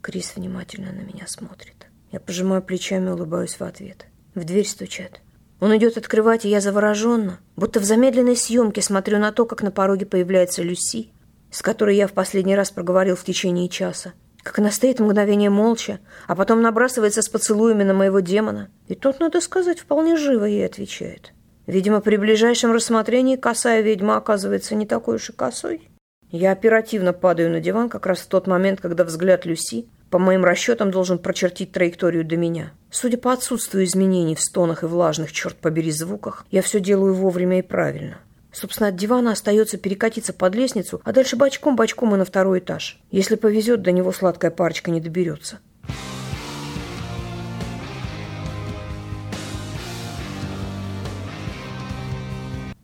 Крис 0.00 0.34
внимательно 0.36 0.92
на 0.92 1.00
меня 1.00 1.26
смотрит. 1.26 1.88
Я 2.12 2.20
пожимаю 2.20 2.62
плечами 2.62 3.08
и 3.08 3.12
улыбаюсь 3.12 3.58
в 3.58 3.62
ответ. 3.62 4.06
В 4.36 4.44
дверь 4.44 4.64
стучат. 4.64 5.22
Он 5.58 5.76
идет 5.76 5.98
открывать, 5.98 6.44
и 6.44 6.48
я 6.48 6.60
завороженно, 6.60 7.40
будто 7.56 7.80
в 7.80 7.84
замедленной 7.84 8.36
съемке 8.36 8.80
смотрю 8.80 9.18
на 9.18 9.32
то, 9.32 9.44
как 9.44 9.64
на 9.64 9.72
пороге 9.72 10.06
появляется 10.06 10.62
Люси, 10.62 11.08
с 11.50 11.62
которой 11.62 11.96
я 11.96 12.06
в 12.06 12.12
последний 12.12 12.54
раз 12.54 12.70
проговорил 12.70 13.16
в 13.16 13.24
течение 13.24 13.68
часа. 13.68 14.12
Как 14.42 14.58
она 14.58 14.70
стоит 14.70 15.00
мгновение 15.00 15.50
молча, 15.50 16.00
а 16.26 16.34
потом 16.34 16.62
набрасывается 16.62 17.22
с 17.22 17.28
поцелуями 17.28 17.82
на 17.82 17.94
моего 17.94 18.20
демона. 18.20 18.70
И 18.86 18.94
тот, 18.94 19.20
надо 19.20 19.40
сказать, 19.40 19.80
вполне 19.80 20.16
живо 20.16 20.44
ей 20.44 20.64
отвечает. 20.64 21.32
Видимо, 21.66 22.00
при 22.00 22.16
ближайшем 22.16 22.72
рассмотрении 22.72 23.36
косая 23.36 23.82
ведьма 23.82 24.16
оказывается 24.16 24.74
не 24.74 24.86
такой 24.86 25.16
уж 25.16 25.30
и 25.30 25.32
косой. 25.32 25.88
Я 26.30 26.52
оперативно 26.52 27.12
падаю 27.12 27.50
на 27.50 27.60
диван 27.60 27.88
как 27.88 28.06
раз 28.06 28.20
в 28.20 28.26
тот 28.26 28.46
момент, 28.46 28.80
когда 28.80 29.04
взгляд 29.04 29.44
Люси 29.44 29.88
по 30.10 30.18
моим 30.18 30.44
расчетам, 30.44 30.90
должен 30.90 31.18
прочертить 31.18 31.72
траекторию 31.72 32.24
до 32.24 32.36
меня. 32.36 32.72
Судя 32.90 33.18
по 33.18 33.32
отсутствию 33.32 33.84
изменений 33.84 34.34
в 34.34 34.40
стонах 34.40 34.82
и 34.82 34.86
влажных, 34.86 35.32
черт 35.32 35.56
побери, 35.56 35.90
звуках, 35.90 36.46
я 36.50 36.62
все 36.62 36.80
делаю 36.80 37.14
вовремя 37.14 37.58
и 37.58 37.62
правильно. 37.62 38.18
Собственно, 38.52 38.88
от 38.88 38.96
дивана 38.96 39.32
остается 39.32 39.76
перекатиться 39.76 40.32
под 40.32 40.54
лестницу, 40.54 41.00
а 41.04 41.12
дальше 41.12 41.36
бочком-бочком 41.36 42.14
и 42.14 42.18
на 42.18 42.24
второй 42.24 42.60
этаж. 42.60 43.00
Если 43.10 43.36
повезет, 43.36 43.82
до 43.82 43.92
него 43.92 44.12
сладкая 44.12 44.50
парочка 44.50 44.90
не 44.90 45.00
доберется. 45.00 45.58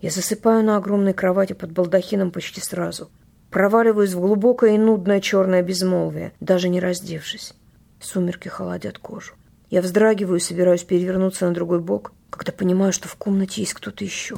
Я 0.05 0.11
засыпаю 0.11 0.63
на 0.63 0.77
огромной 0.77 1.15
кровати 1.15 1.55
под 1.55 1.73
балдахином 1.73 2.31
почти 2.31 2.61
сразу. 2.61 3.09
Проваливаюсь 3.51 4.13
в 4.13 4.21
глубокое 4.21 4.75
и 4.75 4.79
нудное 4.79 5.23
черное 5.23 5.63
безмолвие, 5.63 6.35
даже 6.41 6.69
не 6.69 6.79
раздевшись. 6.79 7.55
Сумерки 8.01 8.49
холодят 8.49 8.99
кожу. 8.99 9.33
Я 9.71 9.81
вздрагиваю 9.81 10.37
и 10.37 10.43
собираюсь 10.43 10.85
перевернуться 10.85 11.49
на 11.49 11.55
другой 11.55 11.81
бок, 11.81 12.13
когда 12.29 12.53
понимаю, 12.53 12.93
что 12.93 13.09
в 13.09 13.17
комнате 13.17 13.63
есть 13.63 13.73
кто-то 13.73 14.05
еще. 14.05 14.37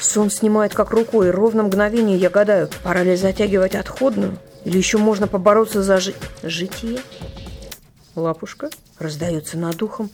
Сон 0.00 0.30
снимает 0.30 0.74
как 0.74 0.90
рукой, 0.90 1.30
ровно 1.30 1.62
мгновение 1.62 2.16
я 2.16 2.30
гадаю, 2.30 2.68
пора 2.82 3.02
ли 3.02 3.16
затягивать 3.16 3.74
отходную, 3.74 4.38
или 4.64 4.78
еще 4.78 4.98
можно 4.98 5.26
побороться 5.28 5.82
за 5.82 5.98
жи... 6.00 6.14
житие. 6.42 7.00
Лапушка 8.16 8.70
раздается 8.98 9.56
над 9.58 9.82
ухом, 9.82 10.10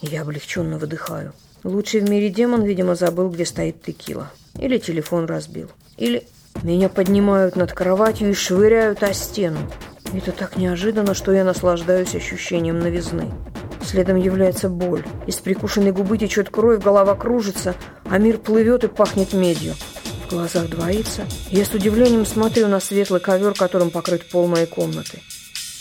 и 0.00 0.06
я 0.06 0.22
облегченно 0.22 0.78
выдыхаю. 0.78 1.32
Лучший 1.62 2.00
в 2.00 2.10
мире 2.10 2.28
демон, 2.28 2.62
видимо, 2.62 2.94
забыл, 2.94 3.30
где 3.30 3.44
стоит 3.44 3.82
текила. 3.82 4.30
Или 4.58 4.78
телефон 4.78 5.26
разбил. 5.26 5.70
Или 5.96 6.26
меня 6.62 6.88
поднимают 6.88 7.56
над 7.56 7.72
кроватью 7.72 8.30
и 8.30 8.34
швыряют 8.34 9.02
о 9.02 9.12
стену. 9.14 9.58
Это 10.12 10.32
так 10.32 10.56
неожиданно, 10.56 11.14
что 11.14 11.32
я 11.32 11.42
наслаждаюсь 11.44 12.14
ощущением 12.14 12.78
новизны. 12.78 13.32
Следом 13.84 14.16
является 14.16 14.68
боль. 14.68 15.04
Из 15.26 15.36
прикушенной 15.36 15.92
губы 15.92 16.16
течет 16.16 16.48
кровь, 16.48 16.82
голова 16.82 17.14
кружится, 17.14 17.74
а 18.04 18.18
мир 18.18 18.38
плывет 18.38 18.84
и 18.84 18.88
пахнет 18.88 19.32
медью. 19.32 19.74
В 20.26 20.30
глазах 20.30 20.68
двоится. 20.68 21.26
Я 21.50 21.64
с 21.64 21.74
удивлением 21.74 22.24
смотрю 22.24 22.66
на 22.68 22.80
светлый 22.80 23.20
ковер, 23.20 23.52
которым 23.54 23.90
покрыт 23.90 24.28
пол 24.28 24.46
моей 24.46 24.66
комнаты. 24.66 25.20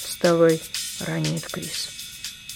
«Вставай»,— 0.06 0.62
ранит 1.08 1.46
Крис. 1.46 1.90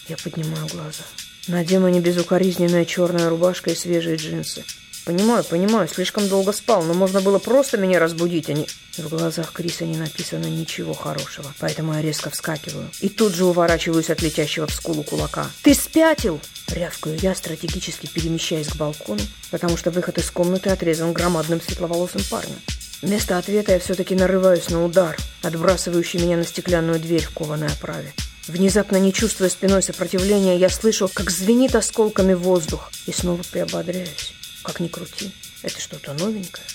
Я 0.07 0.17
поднимаю 0.17 0.67
глаза. 0.67 1.03
На 1.47 1.63
демоне 1.63 2.01
безукоризненная 2.01 2.86
черная 2.86 3.29
рубашка 3.29 3.71
и 3.71 3.75
свежие 3.75 4.17
джинсы. 4.17 4.65
Понимаю, 5.08 5.41
понимаю, 5.46 5.88
слишком 5.88 6.28
долго 6.28 6.52
спал, 6.52 6.84
но 6.84 6.93
можно 6.93 7.22
было 7.22 7.39
просто 7.39 7.78
меня 7.78 7.98
разбудить, 7.98 8.50
а 8.50 8.54
не... 8.54 8.67
В 8.98 9.08
глазах 9.08 9.54
Криса 9.54 9.86
не 9.86 9.96
написано 9.96 10.48
ничего 10.48 10.93
хорошего, 10.93 11.54
поэтому 11.60 11.93
я 11.93 12.02
резко 12.02 12.30
вскакиваю. 12.30 12.89
И 13.00 13.08
тут 13.08 13.34
же 13.34 13.46
уворачиваюсь 13.46 14.10
от 14.10 14.22
летящего 14.22 14.67
в 14.67 14.74
скулу 14.74 15.04
кулака. 15.04 15.50
«Ты 15.63 15.76
спятил!» 15.76 16.41
Рявкаю 16.67 17.17
я, 17.22 17.36
стратегически 17.36 18.08
перемещаясь 18.08 18.67
к 18.67 18.76
балкону, 18.76 19.22
потому 19.50 19.78
что 19.78 19.91
выход 19.91 20.17
из 20.17 20.30
комнаты 20.30 20.72
отрезан 20.72 21.13
громадным 21.13 21.62
светловолосым 21.62 22.22
парнем. 22.30 22.60
Вместо 23.02 23.38
ответа 23.38 23.72
я 23.72 23.80
все-таки 23.80 24.13
нарываюсь 24.13 24.70
на 24.70 24.84
удар, 24.84 25.15
отбрасывающий 25.41 26.20
меня 26.20 26.36
на 26.36 26.43
стеклянную 26.43 27.00
дверь 27.00 27.24
в 27.24 27.30
кованой 27.30 27.70
оправе. 27.70 28.12
Внезапно, 28.50 28.98
не 28.98 29.13
чувствуя 29.13 29.48
спиной 29.48 29.84
сопротивления, 29.84 30.58
я 30.58 30.67
слышу, 30.67 31.10
как 31.13 31.30
звенит 31.30 31.76
осколками 31.76 32.34
воздух, 32.34 32.91
и 33.06 33.13
снова 33.13 33.41
приободряюсь. 33.50 34.34
Как 34.67 34.82
ни 34.82 34.89
крути, 34.89 35.32
это 35.63 35.80
что-то 35.80 36.12
новенькое. 36.12 36.65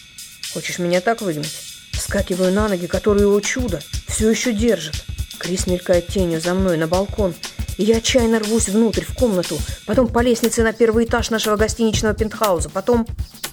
Хочешь 0.55 0.79
меня 0.79 1.03
так 1.03 1.21
выгнать? 1.21 1.53
Вскакиваю 1.93 2.51
на 2.51 2.67
ноги, 2.67 2.87
которые, 2.87 3.29
о 3.29 3.39
чудо, 3.41 3.83
все 4.09 4.31
еще 4.31 4.55
держат. 4.55 5.05
Крис 5.39 5.67
мелькает 5.67 6.07
тенью 6.07 6.41
за 6.41 6.55
мной 6.55 6.79
на 6.79 6.87
балкон, 6.87 7.35
и 7.77 7.85
я 7.85 7.99
отчаянно 7.99 8.39
рвусь 8.39 8.71
внутрь, 8.71 9.05
в 9.05 9.15
комнату, 9.15 9.59
потом 9.85 10.09
по 10.09 10.21
лестнице 10.21 10.63
на 10.63 10.73
первый 10.73 11.05
этаж 11.05 11.29
нашего 11.29 11.57
гостиничного 11.57 12.15
пентхауза, 12.15 12.71
потом... 12.71 13.07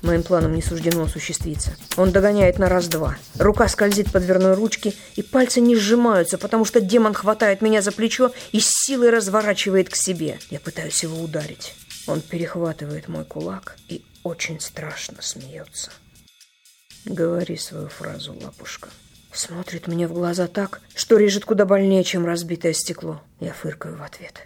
Моим 0.03 0.23
планам 0.23 0.55
не 0.55 0.61
суждено 0.61 1.03
осуществиться. 1.03 1.75
Он 1.97 2.13
догоняет 2.13 2.57
на 2.57 2.69
раз-два. 2.69 3.17
Рука 3.37 3.67
скользит 3.67 4.09
по 4.09 4.21
дверной 4.21 4.53
ручке, 4.53 4.93
и 5.17 5.21
пальцы 5.21 5.59
не 5.59 5.75
сжимаются, 5.75 6.37
потому 6.37 6.63
что 6.63 6.79
демон 6.79 7.13
хватает 7.13 7.61
меня 7.61 7.81
за 7.81 7.91
плечо 7.91 8.31
и 8.53 8.61
с 8.61 8.69
силой 8.69 9.09
разворачивает 9.09 9.89
к 9.89 9.97
себе. 9.97 10.39
Я 10.49 10.61
пытаюсь 10.61 11.03
его 11.03 11.21
ударить. 11.21 11.73
Он 12.07 12.21
перехватывает 12.21 13.09
мой 13.09 13.25
кулак 13.25 13.75
и 13.89 14.01
очень 14.23 14.59
страшно 14.59 15.21
смеется. 15.21 15.91
Говори 17.05 17.57
свою 17.57 17.87
фразу, 17.87 18.33
лапушка. 18.33 18.89
Смотрит 19.31 19.87
мне 19.87 20.07
в 20.07 20.13
глаза 20.13 20.47
так, 20.47 20.81
что 20.95 21.17
режет 21.17 21.45
куда 21.45 21.65
больнее, 21.65 22.03
чем 22.03 22.25
разбитое 22.25 22.73
стекло. 22.73 23.21
Я 23.39 23.53
фыркаю 23.53 23.97
в 23.97 24.03
ответ. 24.03 24.41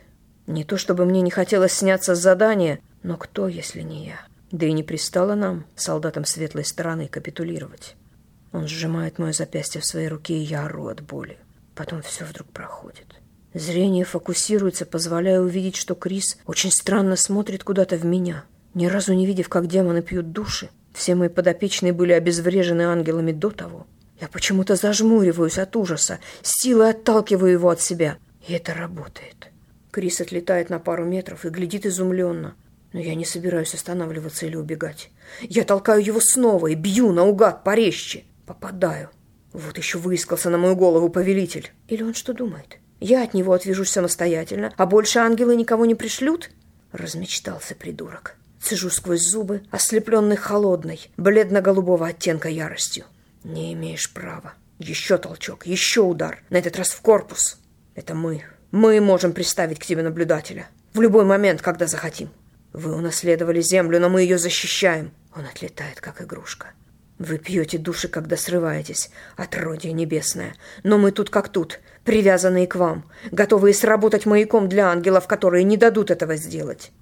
Не 0.46 0.66
то 0.66 0.78
чтобы 0.78 1.06
мне 1.06 1.22
не 1.22 1.32
хотелось 1.32 1.74
сняться 1.74 2.16
с 2.16 2.20
задания, 2.20 2.80
но 3.02 3.18
кто, 3.18 3.48
если 3.48 3.82
не 3.82 4.08
я? 4.08 4.20
Да 4.52 4.66
и 4.66 4.72
не 4.74 4.84
пристало 4.84 5.36
нам, 5.36 5.66
солдатам 5.76 6.26
светлой 6.26 6.66
стороны, 6.66 7.08
капитулировать. 7.08 7.96
Он 8.52 8.68
сжимает 8.68 9.18
мое 9.18 9.34
запястье 9.34 9.82
в 9.82 9.86
своей 9.86 10.10
руке, 10.10 10.36
и 10.36 10.44
я 10.44 10.66
ору 10.66 10.88
от 10.88 11.02
боли. 11.02 11.38
Потом 11.76 12.02
все 12.04 12.24
вдруг 12.24 12.48
проходит. 12.50 13.08
Зрение 13.54 14.06
фокусируется, 14.06 14.86
позволяя 14.86 15.40
увидеть, 15.40 15.76
что 15.76 15.96
Крис 15.96 16.38
очень 16.46 16.72
странно 16.72 17.16
смотрит 17.16 17.64
куда-то 17.64 17.98
в 17.98 18.06
меня. 18.06 18.46
Ни 18.74 18.88
разу 18.88 19.14
не 19.14 19.26
видев, 19.26 19.50
как 19.50 19.68
демоны 19.68 20.02
пьют 20.02 20.32
души, 20.32 20.70
все 20.94 21.16
мои 21.16 21.30
подопечные 21.30 21.94
были 21.94 22.14
обезврежены 22.14 22.84
ангелами 22.84 23.32
до 23.32 23.50
того. 23.50 23.88
Я 24.20 24.28
почему-то 24.28 24.76
зажмуриваюсь 24.76 25.58
от 25.58 25.76
ужаса, 25.76 26.20
силой 26.42 26.92
отталкиваю 26.92 27.52
его 27.52 27.70
от 27.70 27.82
себя. 27.82 28.18
И 28.48 28.54
это 28.54 28.74
работает. 28.74 29.50
Крис 29.92 30.22
отлетает 30.22 30.70
на 30.70 30.80
пару 30.80 31.06
метров 31.06 31.46
и 31.46 31.50
глядит 31.50 31.86
изумленно. 31.86 32.56
Но 32.94 33.00
я 33.00 33.16
не 33.16 33.26
собираюсь 33.26 33.74
останавливаться 33.74 34.46
или 34.46 34.56
убегать. 34.56 35.10
Я 35.42 35.64
толкаю 35.64 36.04
его 36.04 36.20
снова 36.20 36.68
и 36.68 36.76
бью 36.76 37.12
наугад 37.12 37.64
порезче. 37.64 38.24
Попадаю. 38.46 39.10
Вот 39.52 39.78
еще 39.78 39.98
выискался 39.98 40.50
на 40.50 40.58
мою 40.58 40.76
голову 40.76 41.10
повелитель. 41.10 41.72
Или 41.88 42.04
он 42.04 42.14
что 42.14 42.34
думает? 42.34 42.78
Я 43.00 43.24
от 43.24 43.34
него 43.34 43.54
отвяжусь 43.54 43.90
самостоятельно, 43.90 44.74
а 44.78 44.86
больше 44.86 45.20
ангелы 45.20 45.56
никого 45.56 45.86
не 45.86 45.96
пришлют? 45.96 46.52
Размечтался 46.92 47.76
придурок. 47.76 48.38
Цежу 48.64 48.90
сквозь 48.90 49.24
зубы, 49.24 49.62
ослепленный 49.72 50.38
холодной, 50.38 51.12
бледно-голубого 51.18 52.08
оттенка 52.08 52.48
яростью. 52.48 53.04
Не 53.44 53.74
имеешь 53.74 54.10
права. 54.14 54.54
Еще 54.80 55.18
толчок, 55.18 55.66
еще 55.66 56.00
удар. 56.00 56.42
На 56.50 56.58
этот 56.58 56.78
раз 56.78 56.92
в 56.92 57.02
корпус. 57.02 57.60
Это 57.94 58.16
мы. 58.16 58.46
Мы 58.72 59.02
можем 59.02 59.34
приставить 59.34 59.80
к 59.80 59.86
тебе 59.86 60.02
наблюдателя. 60.02 60.68
В 60.94 61.02
любой 61.02 61.26
момент, 61.26 61.62
когда 61.62 61.88
захотим. 61.88 62.30
Вы 62.72 62.96
унаследовали 62.96 63.60
землю, 63.60 64.00
но 64.00 64.08
мы 64.08 64.22
ее 64.22 64.38
защищаем. 64.38 65.12
Он 65.36 65.46
отлетает, 65.46 66.00
как 66.00 66.22
игрушка. 66.22 66.68
Вы 67.20 67.40
пьете 67.40 67.78
души, 67.78 68.08
когда 68.08 68.38
срываетесь, 68.38 69.12
отродье 69.36 69.92
небесное. 69.92 70.56
Но 70.84 70.98
мы 70.98 71.12
тут 71.12 71.30
как 71.30 71.50
тут, 71.50 71.82
привязанные 72.06 72.68
к 72.68 72.76
вам, 72.76 73.12
готовые 73.30 73.74
сработать 73.74 74.26
маяком 74.26 74.70
для 74.70 74.88
ангелов, 74.88 75.28
которые 75.28 75.66
не 75.66 75.76
дадут 75.76 76.12
этого 76.12 76.38
сделать. 76.38 76.94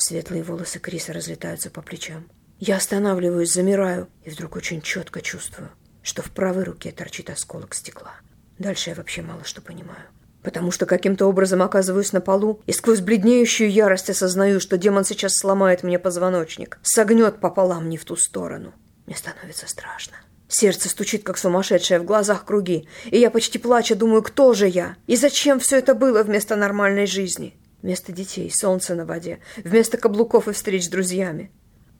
Светлые 0.00 0.42
волосы 0.42 0.78
Криса 0.78 1.12
разлетаются 1.12 1.68
по 1.68 1.82
плечам. 1.82 2.26
Я 2.58 2.76
останавливаюсь, 2.76 3.52
замираю 3.52 4.08
и 4.24 4.30
вдруг 4.30 4.56
очень 4.56 4.80
четко 4.80 5.20
чувствую, 5.20 5.68
что 6.02 6.22
в 6.22 6.30
правой 6.30 6.64
руке 6.64 6.90
торчит 6.90 7.28
осколок 7.28 7.74
стекла. 7.74 8.14
Дальше 8.58 8.88
я 8.90 8.96
вообще 8.96 9.20
мало 9.20 9.44
что 9.44 9.60
понимаю. 9.60 10.04
Потому 10.42 10.70
что 10.70 10.86
каким-то 10.86 11.26
образом 11.26 11.60
оказываюсь 11.60 12.14
на 12.14 12.22
полу 12.22 12.62
и 12.64 12.72
сквозь 12.72 13.00
бледнеющую 13.00 13.70
ярость 13.70 14.08
осознаю, 14.08 14.58
что 14.58 14.78
демон 14.78 15.04
сейчас 15.04 15.36
сломает 15.36 15.82
мне 15.82 15.98
позвоночник, 15.98 16.78
согнет 16.82 17.38
пополам 17.38 17.90
не 17.90 17.98
в 17.98 18.06
ту 18.06 18.16
сторону. 18.16 18.72
Мне 19.04 19.16
становится 19.16 19.68
страшно. 19.68 20.16
Сердце 20.48 20.88
стучит, 20.88 21.24
как 21.24 21.36
сумасшедшее, 21.36 22.00
в 22.00 22.04
глазах 22.04 22.46
круги. 22.46 22.88
И 23.04 23.18
я 23.18 23.30
почти 23.30 23.58
плача 23.58 23.94
думаю, 23.94 24.22
кто 24.22 24.54
же 24.54 24.66
я? 24.66 24.96
И 25.06 25.16
зачем 25.16 25.60
все 25.60 25.76
это 25.76 25.94
было 25.94 26.22
вместо 26.22 26.56
нормальной 26.56 27.04
жизни? 27.04 27.54
Вместо 27.82 28.12
детей, 28.12 28.50
солнца 28.50 28.94
на 28.94 29.06
воде, 29.06 29.40
вместо 29.56 29.96
каблуков 29.96 30.48
и 30.48 30.52
встреч 30.52 30.86
с 30.86 30.88
друзьями. 30.88 31.50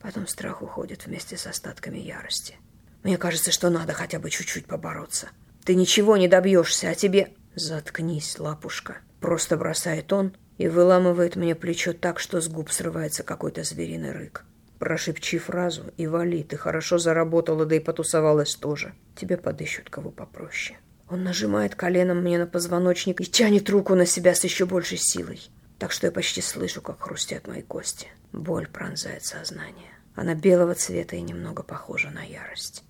Потом 0.01 0.27
страх 0.27 0.61
уходит 0.61 1.05
вместе 1.05 1.37
с 1.37 1.47
остатками 1.47 1.97
ярости. 1.97 2.55
Мне 3.03 3.17
кажется, 3.17 3.51
что 3.51 3.69
надо 3.69 3.93
хотя 3.93 4.19
бы 4.19 4.29
чуть-чуть 4.29 4.67
побороться. 4.67 5.29
Ты 5.63 5.75
ничего 5.75 6.17
не 6.17 6.27
добьешься, 6.27 6.89
а 6.89 6.95
тебе... 6.95 7.33
Заткнись, 7.55 8.39
лапушка. 8.39 8.99
Просто 9.19 9.57
бросает 9.57 10.13
он 10.13 10.33
и 10.57 10.67
выламывает 10.67 11.35
мне 11.35 11.53
плечо 11.53 11.93
так, 11.93 12.19
что 12.19 12.39
с 12.39 12.47
губ 12.47 12.71
срывается 12.71 13.23
какой-то 13.23 13.63
звериный 13.63 14.11
рык. 14.11 14.45
Прошепчи 14.79 15.37
фразу 15.37 15.83
и 15.97 16.07
вали, 16.07 16.43
ты 16.43 16.57
хорошо 16.57 16.97
заработала, 16.97 17.65
да 17.65 17.75
и 17.75 17.79
потусовалась 17.79 18.55
тоже. 18.55 18.93
Тебе 19.15 19.37
подыщут 19.37 19.89
кого 19.89 20.11
попроще. 20.11 20.79
Он 21.09 21.23
нажимает 21.23 21.75
коленом 21.75 22.21
мне 22.21 22.39
на 22.39 22.47
позвоночник 22.47 23.19
и 23.19 23.25
тянет 23.25 23.69
руку 23.69 23.95
на 23.95 24.05
себя 24.05 24.33
с 24.33 24.43
еще 24.43 24.65
большей 24.65 24.97
силой 24.97 25.41
так 25.81 25.91
что 25.91 26.05
я 26.05 26.11
почти 26.11 26.41
слышу, 26.41 26.79
как 26.79 27.01
хрустят 27.01 27.47
мои 27.47 27.63
кости. 27.63 28.07
Боль 28.33 28.67
пронзает 28.67 29.25
сознание. 29.25 29.89
Она 30.13 30.35
белого 30.35 30.75
цвета 30.75 31.15
и 31.15 31.21
немного 31.21 31.63
похожа 31.63 32.11
на 32.11 32.21
ярость. 32.21 32.83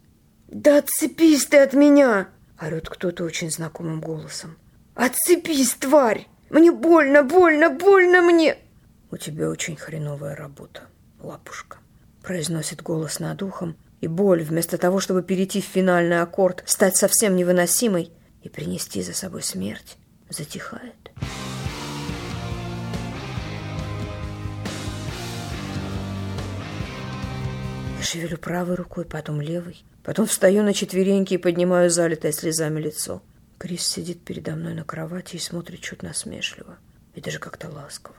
«Да 0.50 0.80
отцепись 0.80 1.46
ты 1.46 1.60
от 1.60 1.72
меня!»— 1.72 2.28
орет 2.62 2.90
кто-то 2.90 3.24
очень 3.24 3.50
знакомым 3.50 4.02
голосом. 4.02 4.58
«Отцепись, 4.94 5.74
тварь! 5.76 6.28
Мне 6.50 6.74
больно, 6.74 7.24
больно, 7.24 7.70
больно 7.70 8.22
мне!» 8.22 8.58
«У 9.10 9.16
тебя 9.16 9.50
очень 9.50 9.78
хреновая 9.78 10.36
работа, 10.36 10.82
лапушка»,— 11.22 11.78
произносит 12.22 12.84
голос 12.84 13.22
над 13.22 13.42
ухом, 13.42 13.78
и 14.02 14.08
боль, 14.08 14.44
вместо 14.44 14.78
того, 14.78 15.00
чтобы 15.00 15.24
перейти 15.24 15.62
в 15.62 15.66
финальный 15.66 16.20
аккорд, 16.20 16.64
стать 16.66 16.98
совсем 16.98 17.38
невыносимой 17.38 18.12
и 18.44 18.50
принести 18.50 19.02
за 19.02 19.14
собой 19.14 19.44
смерть, 19.44 19.96
затихает. 20.28 21.12
Шевелю 28.02 28.38
правой 28.38 28.76
рукой, 28.76 29.06
потом 29.06 29.42
левой. 29.42 29.84
Потом 30.04 30.26
встаю 30.26 30.64
на 30.64 30.74
четвереньки 30.74 31.36
и 31.36 31.38
поднимаю 31.38 31.90
залитое 31.90 32.32
слезами 32.32 32.80
лицо. 32.80 33.22
Крис 33.58 33.88
сидит 33.88 34.24
передо 34.24 34.56
мной 34.56 34.74
на 34.74 34.84
кровати 34.84 35.36
и 35.36 35.40
смотрит 35.40 35.82
чуть 35.82 36.02
насмешливо. 36.02 36.78
И 37.14 37.22
даже 37.22 37.40
как-то 37.40 37.70
ласково. 37.70 38.16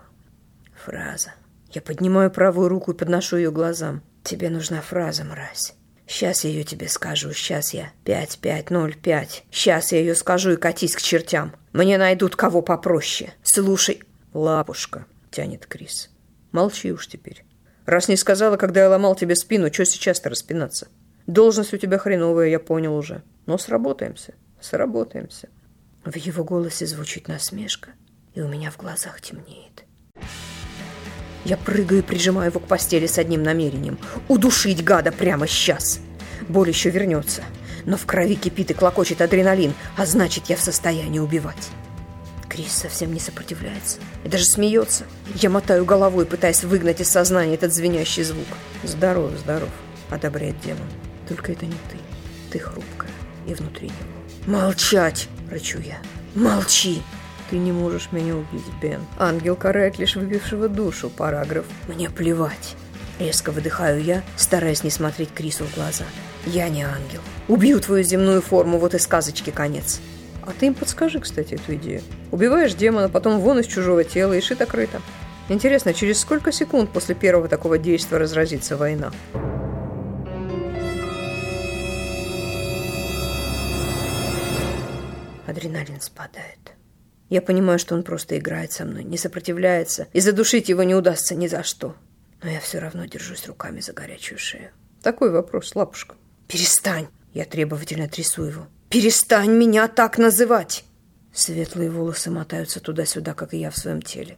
Фраза. 0.85 1.35
Я 1.73 1.83
поднимаю 1.83 2.31
правую 2.31 2.69
руку 2.69 2.93
и 2.93 2.97
подношу 2.97 3.37
ее 3.37 3.51
глазам. 3.51 4.03
Тебе 4.23 4.51
нужна 4.51 4.81
фраза, 4.81 5.25
мразь. 5.25 5.75
Сейчас 6.07 6.45
я 6.45 6.51
ее 6.51 6.65
тебе 6.65 6.89
скажу. 6.89 7.33
Сейчас 7.33 7.75
я. 7.75 7.91
Пять, 8.05 8.39
пять, 8.39 8.71
ноль, 8.71 8.95
пять. 8.95 9.45
Сейчас 9.51 9.93
я 9.93 9.99
ее 9.99 10.15
скажу 10.15 10.53
и 10.53 10.57
катись 10.57 10.95
к 10.95 11.01
чертям. 11.01 11.55
Мне 11.73 11.99
найдут 11.99 12.37
кого 12.37 12.63
попроще. 12.63 13.33
Слушай. 13.43 14.03
Лапушка, 14.35 15.07
тянет 15.31 15.67
Крис. 15.67 16.11
Молчи 16.53 16.93
уж 16.93 17.07
теперь. 17.09 17.45
Раз 17.87 18.09
не 18.09 18.17
сказала, 18.17 18.57
когда 18.57 18.81
я 18.81 18.89
ломал 18.89 19.15
тебе 19.15 19.35
спину, 19.35 19.73
что 19.73 19.85
сейчас-то 19.85 20.31
распинаться? 20.31 20.89
Должность 21.27 21.75
у 21.75 21.77
тебя 21.77 21.99
хреновая, 21.99 22.49
я 22.49 22.61
понял 22.61 22.97
уже. 22.97 23.23
Но 23.47 23.59
сработаемся, 23.59 24.35
сработаемся. 24.61 25.49
В 26.05 26.17
его 26.17 26.45
голосе 26.45 26.87
звучит 26.87 27.29
насмешка, 27.29 27.91
и 28.35 28.41
у 28.41 28.49
меня 28.49 28.71
в 28.71 28.77
глазах 28.77 29.21
темнеет. 29.21 29.85
Я 31.45 31.57
прыгаю 31.57 32.01
и 32.01 32.05
прижимаю 32.05 32.51
его 32.51 32.61
к 32.61 32.69
постели 32.69 33.07
с 33.07 33.19
одним 33.19 33.43
намерением– 33.43 33.99
удушить 34.29 34.85
гада 34.85 35.11
прямо 35.11 35.49
сейчас. 35.49 36.01
Боль 36.49 36.69
еще 36.69 36.91
вернется, 36.91 37.43
но 37.85 37.97
в 37.97 38.07
крови 38.07 38.37
кипит 38.37 38.71
и 38.71 38.75
клокочет 38.75 39.21
адреналин, 39.21 39.75
а 39.97 40.07
значит, 40.07 40.47
я 40.47 40.57
в 40.57 40.61
состоянии 40.61 41.19
убивать. 41.19 41.71
Крис 42.53 42.73
совсем 42.73 43.15
не 43.15 43.19
сопротивляется 43.19 43.97
и 44.25 44.29
даже 44.29 44.45
смеется. 44.45 45.07
Я 45.37 45.49
мотаю 45.49 45.87
головой, 45.87 46.27
пытаясь 46.27 46.65
выгнать 46.65 47.01
из 47.01 47.09
сознания 47.09 47.55
этот 47.55 47.73
звенящий 47.73 48.25
звук. 48.25 48.47
«Здоров, 48.85 49.31
здоров»,— 49.39 49.71
одобряет 50.11 50.61
демон. 50.61 50.87
«Только 51.27 51.53
это 51.53 51.65
не 51.65 51.73
ты. 51.73 51.97
Ты 52.51 52.59
хрупкая 52.59 53.11
и 53.47 53.55
внутри 53.55 53.89
него». 53.89 54.59
«Молчать!»— 54.59 55.29
рычу 55.51 55.79
я. 55.79 55.97
«Молчи!» 56.35 57.03
«Ты 57.49 57.57
не 57.57 57.73
можешь 57.73 58.13
меня 58.13 58.37
убить, 58.37 58.69
Бен. 58.83 59.01
Ангел 59.19 59.57
карает 59.57 59.99
лишь 59.99 60.17
выбившего 60.17 60.69
душу, 60.69 61.09
параграф. 61.09 61.65
Мне 61.89 62.11
плевать». 62.11 62.77
Резко 63.19 63.51
выдыхаю 63.51 64.03
я, 64.03 64.23
стараясь 64.37 64.85
не 64.85 64.91
смотреть 64.91 65.33
Крису 65.33 65.65
в 65.65 65.75
глаза. 65.75 66.05
«Я 66.45 66.69
не 66.69 66.83
ангел. 66.83 67.23
Убью 67.49 67.81
твою 67.81 68.05
земную 68.05 68.43
форму, 68.43 68.77
вот 68.77 68.93
и 68.93 68.99
сказочки 68.99 69.49
конец». 69.49 70.03
А 70.43 70.53
ты 70.59 70.67
им 70.67 70.75
подскажи, 70.75 71.21
кстати, 71.21 71.55
эту 71.55 71.75
идею. 71.77 72.03
Убиваешь 72.31 72.75
демона, 72.75 73.09
потом 73.09 73.41
вон 73.41 73.61
из 73.61 73.67
чужого 73.67 74.05
тела 74.05 74.33
и 74.33 74.41
шито-крыто. 74.41 75.01
Интересно, 75.49 75.95
через 75.95 76.21
сколько 76.21 76.53
секунд 76.53 76.91
после 76.91 77.15
первого 77.15 77.49
такого 77.49 77.79
действия 77.79 78.19
разразится 78.19 78.77
война? 78.77 79.13
Адреналин 85.47 86.01
спадает. 86.01 86.73
Я 87.29 87.41
понимаю, 87.41 87.79
что 87.79 87.95
он 87.95 88.03
просто 88.03 88.39
играет 88.39 88.73
со 88.73 88.85
мной, 88.85 89.05
не 89.05 89.17
сопротивляется, 89.17 90.09
и 90.13 90.21
задушить 90.21 90.69
его 90.69 90.83
не 90.83 90.95
удастся 90.95 91.35
ни 91.35 91.47
за 91.47 91.63
что. 91.63 91.95
Но 92.43 92.51
я 92.51 92.61
все 92.61 92.79
равно 92.79 93.05
держусь 93.07 93.47
руками 93.47 93.81
за 93.81 93.93
горячую 93.93 94.39
шею. 94.39 94.71
Такой 95.03 95.31
вопрос, 95.31 95.75
лапушка. 95.75 96.17
Перестань! 96.49 97.09
Я 97.33 97.45
требовательно 97.45 98.09
трясу 98.09 98.45
его. 98.45 98.67
«Перестань 98.93 99.53
меня 99.53 99.89
так 99.89 100.19
называть!» 100.19 100.85
Светлые 101.33 101.91
волосы 101.91 102.31
мотаются 102.31 102.79
туда-сюда, 102.79 103.33
как 103.33 103.55
и 103.55 103.57
я 103.57 103.71
в 103.71 103.77
своем 103.79 104.03
теле. 104.03 104.37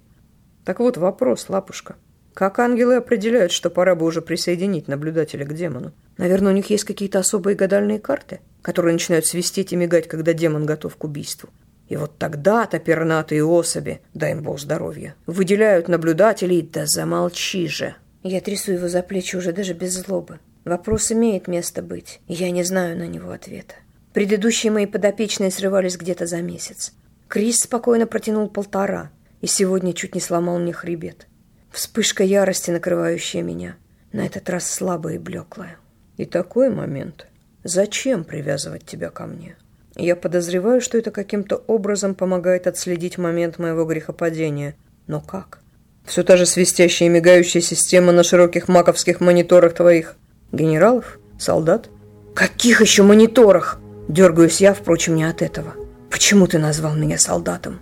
Так 0.64 0.78
вот 0.78 0.96
вопрос, 0.96 1.48
лапушка. 1.48 1.96
Как 2.34 2.60
ангелы 2.60 2.94
определяют, 2.94 3.50
что 3.50 3.68
пора 3.68 3.96
бы 3.96 4.06
уже 4.06 4.22
присоединить 4.22 4.86
наблюдателя 4.86 5.44
к 5.44 5.52
демону? 5.54 5.92
Наверное, 6.18 6.52
у 6.52 6.54
них 6.54 6.70
есть 6.70 6.84
какие-то 6.84 7.18
особые 7.18 7.56
гадальные 7.56 7.98
карты, 7.98 8.38
которые 8.62 8.92
начинают 8.92 9.26
свистеть 9.26 9.72
и 9.72 9.76
мигать, 9.76 10.06
когда 10.06 10.32
демон 10.32 10.66
готов 10.66 10.94
к 10.94 11.02
убийству. 11.02 11.48
И 11.88 11.96
вот 11.96 12.16
тогда-то 12.16 12.78
пернатые 12.78 13.44
особи, 13.44 14.02
дай 14.14 14.32
им 14.32 14.44
бог 14.44 14.60
здоровья, 14.60 15.16
выделяют 15.26 15.88
наблюдателей, 15.88 16.62
да 16.62 16.86
замолчи 16.86 17.66
же. 17.66 17.96
Я 18.22 18.40
трясу 18.40 18.70
его 18.70 18.86
за 18.86 19.02
плечи 19.02 19.34
уже 19.34 19.50
даже 19.50 19.72
без 19.72 19.94
злобы. 19.94 20.38
Вопрос 20.64 21.10
имеет 21.10 21.48
место 21.48 21.82
быть, 21.82 22.20
и 22.28 22.34
я 22.34 22.52
не 22.52 22.62
знаю 22.62 22.96
на 22.96 23.08
него 23.08 23.32
ответа. 23.32 23.74
Предыдущие 24.14 24.70
мои 24.70 24.87
подопечные 24.87 25.50
срывались 25.50 25.96
где-то 25.96 26.27
за 26.27 26.40
месяц. 26.40 26.92
Крис 27.27 27.62
спокойно 27.62 28.07
протянул 28.07 28.48
полтора, 28.48 29.11
и 29.40 29.48
сегодня 29.48 29.92
чуть 29.92 30.14
не 30.14 30.20
сломал 30.20 30.61
мне 30.61 30.72
хребет. 30.72 31.27
Вспышка 31.72 32.22
ярости, 32.22 32.70
накрывающая 32.70 33.42
меня, 33.42 33.74
на 34.12 34.24
этот 34.24 34.48
раз 34.48 34.70
слабая 34.70 35.16
и 35.16 35.18
блеклая. 35.18 35.79
И 36.16 36.27
такой 36.27 36.70
момент. 36.70 37.27
Зачем 37.64 38.22
привязывать 38.22 38.87
тебя 38.87 39.11
ко 39.11 39.27
мне? 39.27 39.57
Я 39.96 40.14
подозреваю, 40.14 40.81
что 40.81 40.96
это 40.96 41.11
каким-то 41.11 41.57
образом 41.66 42.14
помогает 42.14 42.68
отследить 42.68 43.18
момент 43.18 43.59
моего 43.59 43.85
грехопадения. 43.85 44.77
Но 45.09 45.20
как? 45.20 45.59
Все 46.05 46.22
та 46.22 46.37
же 46.37 46.46
свистящая 46.46 47.09
и 47.09 47.12
мигающая 47.12 47.61
система 47.61 48.12
на 48.12 48.22
широких 48.22 48.68
маковских 48.68 49.20
мониторах 49.20 49.74
твоих 49.74 50.14
генералов? 50.53 51.18
Солдат? 51.37 51.88
Каких 52.37 52.81
еще 52.81 53.03
мониторах? 53.03 53.81
Дергаюсь 54.08 54.60
я, 54.60 54.74
впрочем, 54.74 55.16
не 55.16 55.24
от 55.24 55.42
этого. 55.42 55.74
Почему 56.10 56.46
ты 56.46 56.58
назвал 56.58 56.94
меня 56.94 57.18
солдатом? 57.18 57.80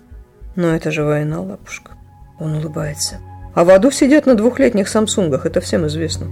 Но 0.56 0.74
это 0.74 0.90
же 0.90 1.04
война, 1.04 1.40
лапушка. 1.40 1.92
Он 2.38 2.54
улыбается. 2.54 3.16
А 3.54 3.64
в 3.64 3.70
аду 3.70 3.90
сидят 3.90 4.26
на 4.26 4.35
двухлетних 4.35 4.88
самсунгах, 4.88 5.46
это 5.46 5.61
всем 5.61 5.87
известно. 5.87 6.26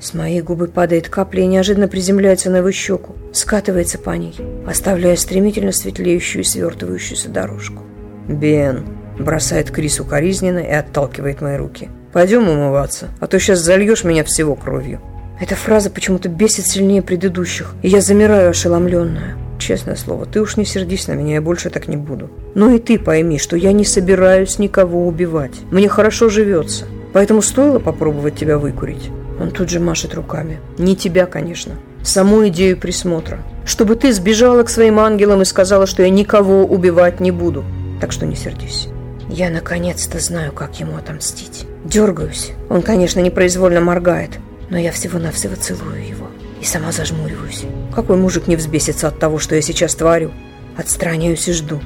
С 0.00 0.12
моей 0.14 0.42
губы 0.42 0.66
падает 0.66 1.08
капля 1.08 1.42
и 1.42 1.46
неожиданно 1.46 1.88
приземляется 1.88 2.50
на 2.50 2.56
его 2.56 2.70
щеку, 2.70 3.14
скатывается 3.32 3.98
по 3.98 4.10
ней, 4.10 4.36
оставляя 4.66 5.16
стремительно 5.16 5.72
светлеющую 5.72 6.42
и 6.42 6.44
свертывающуюся 6.44 7.30
дорожку. 7.30 7.82
«Бен!»– 8.28 8.84
бросает 9.18 9.70
Крис 9.70 10.00
укоризненно 10.00 10.58
и 10.58 10.70
отталкивает 10.70 11.40
мои 11.40 11.56
руки. 11.56 11.88
«Пойдем 12.12 12.48
умываться, 12.48 13.08
а 13.20 13.26
то 13.26 13.38
сейчас 13.38 13.60
зальешь 13.60 14.04
меня 14.04 14.24
всего 14.24 14.54
кровью». 14.54 15.00
Эта 15.38 15.54
фраза 15.54 15.90
почему-то 15.90 16.28
бесит 16.28 16.66
сильнее 16.66 17.02
предыдущих, 17.02 17.74
и 17.82 17.88
я 17.88 18.00
замираю 18.00 18.50
ошеломленная. 18.50 19.36
Честное 19.58 19.96
слово, 19.96 20.26
ты 20.26 20.40
уж 20.40 20.56
не 20.56 20.64
сердись 20.64 21.08
на 21.08 21.12
меня, 21.12 21.34
я 21.34 21.42
больше 21.42 21.70
так 21.70 21.88
не 21.88 21.96
буду. 21.96 22.30
Но 22.54 22.70
и 22.70 22.78
ты 22.78 22.98
пойми, 22.98 23.38
что 23.38 23.56
я 23.56 23.72
не 23.72 23.84
собираюсь 23.84 24.58
никого 24.58 25.06
убивать. 25.06 25.52
Мне 25.70 25.88
хорошо 25.88 26.28
живется. 26.28 26.86
Поэтому 27.12 27.42
стоило 27.42 27.78
попробовать 27.78 28.36
тебя 28.36 28.58
выкурить. 28.58 29.10
Он 29.40 29.50
тут 29.50 29.68
же 29.68 29.80
машет 29.80 30.14
руками. 30.14 30.58
Не 30.78 30.96
тебя, 30.96 31.26
конечно. 31.26 31.74
Саму 32.02 32.46
идею 32.48 32.78
присмотра. 32.78 33.38
Чтобы 33.64 33.96
ты 33.96 34.12
сбежала 34.12 34.62
к 34.62 34.70
своим 34.70 34.98
ангелам 34.98 35.42
и 35.42 35.46
сказала, 35.46 35.86
что 35.86 36.02
я 36.02 36.08
никого 36.08 36.64
убивать 36.64 37.20
не 37.20 37.30
буду. 37.30 37.64
Так 38.00 38.12
что 38.12 38.26
не 38.26 38.36
сердись. 38.36 38.88
Я 39.28 39.50
наконец-то 39.50 40.18
знаю, 40.20 40.52
как 40.52 40.78
ему 40.78 40.96
отомстить. 40.96 41.66
Дергаюсь. 41.84 42.52
Он, 42.70 42.80
конечно, 42.82 43.20
непроизвольно 43.20 43.80
моргает. 43.80 44.30
Но 44.70 44.78
я 44.78 44.92
всего-навсего 44.92 45.56
целую 45.56 46.06
его. 46.06 46.28
И 46.60 46.64
сама 46.64 46.92
зажмуриваюсь. 46.92 47.64
Какой 47.94 48.16
мужик 48.16 48.46
не 48.46 48.56
взбесится 48.56 49.08
от 49.08 49.18
того, 49.18 49.38
что 49.38 49.54
я 49.54 49.62
сейчас 49.62 49.94
творю? 49.94 50.32
Отстраняюсь 50.76 51.48
и 51.48 51.52
жду. 51.52 51.80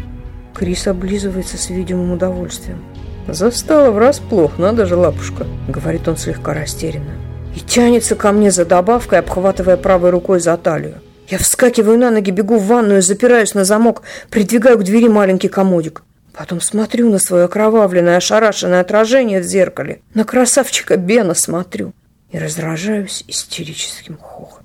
Крис 0.55 0.87
облизывается 0.87 1.59
с 1.59 1.71
видимым 1.71 2.13
удовольствием. 2.13 2.83
«Застала 3.29 3.91
врасплох, 3.91 4.59
надо 4.59 4.87
же, 4.87 4.97
лапушка»,— 4.97 5.47
говорит 5.69 6.09
он 6.09 6.17
слегка 6.17 6.55
растерянно. 6.55 7.13
И 7.55 7.61
тянется 7.61 8.17
ко 8.17 8.33
мне 8.33 8.51
за 8.51 8.65
добавкой, 8.65 9.21
обхватывая 9.21 9.77
правой 9.77 10.11
рукой 10.11 10.41
за 10.41 10.57
талию. 10.57 10.97
Я 11.29 11.39
вскакиваю 11.39 11.99
на 11.99 12.11
ноги, 12.11 12.31
бегу 12.31 12.59
в 12.59 12.67
ванную, 12.67 13.03
запираюсь 13.03 13.55
на 13.55 13.65
замок, 13.65 14.03
придвигаю 14.31 14.79
к 14.79 14.85
двери 14.85 15.09
маленький 15.09 15.49
комодик. 15.49 16.03
Потом 16.33 16.61
смотрю 16.61 17.11
на 17.11 17.19
свое 17.19 17.45
окровавленное, 17.45 18.17
ошарашенное 18.17 18.81
отражение 18.81 19.41
в 19.41 19.45
зеркале. 19.45 20.01
На 20.15 20.25
красавчика 20.25 20.97
Бена 20.97 21.35
смотрю. 21.35 21.93
И 22.31 22.39
раздражаюсь 22.39 23.25
истерическим 23.27 24.17
хохотом. 24.19 24.60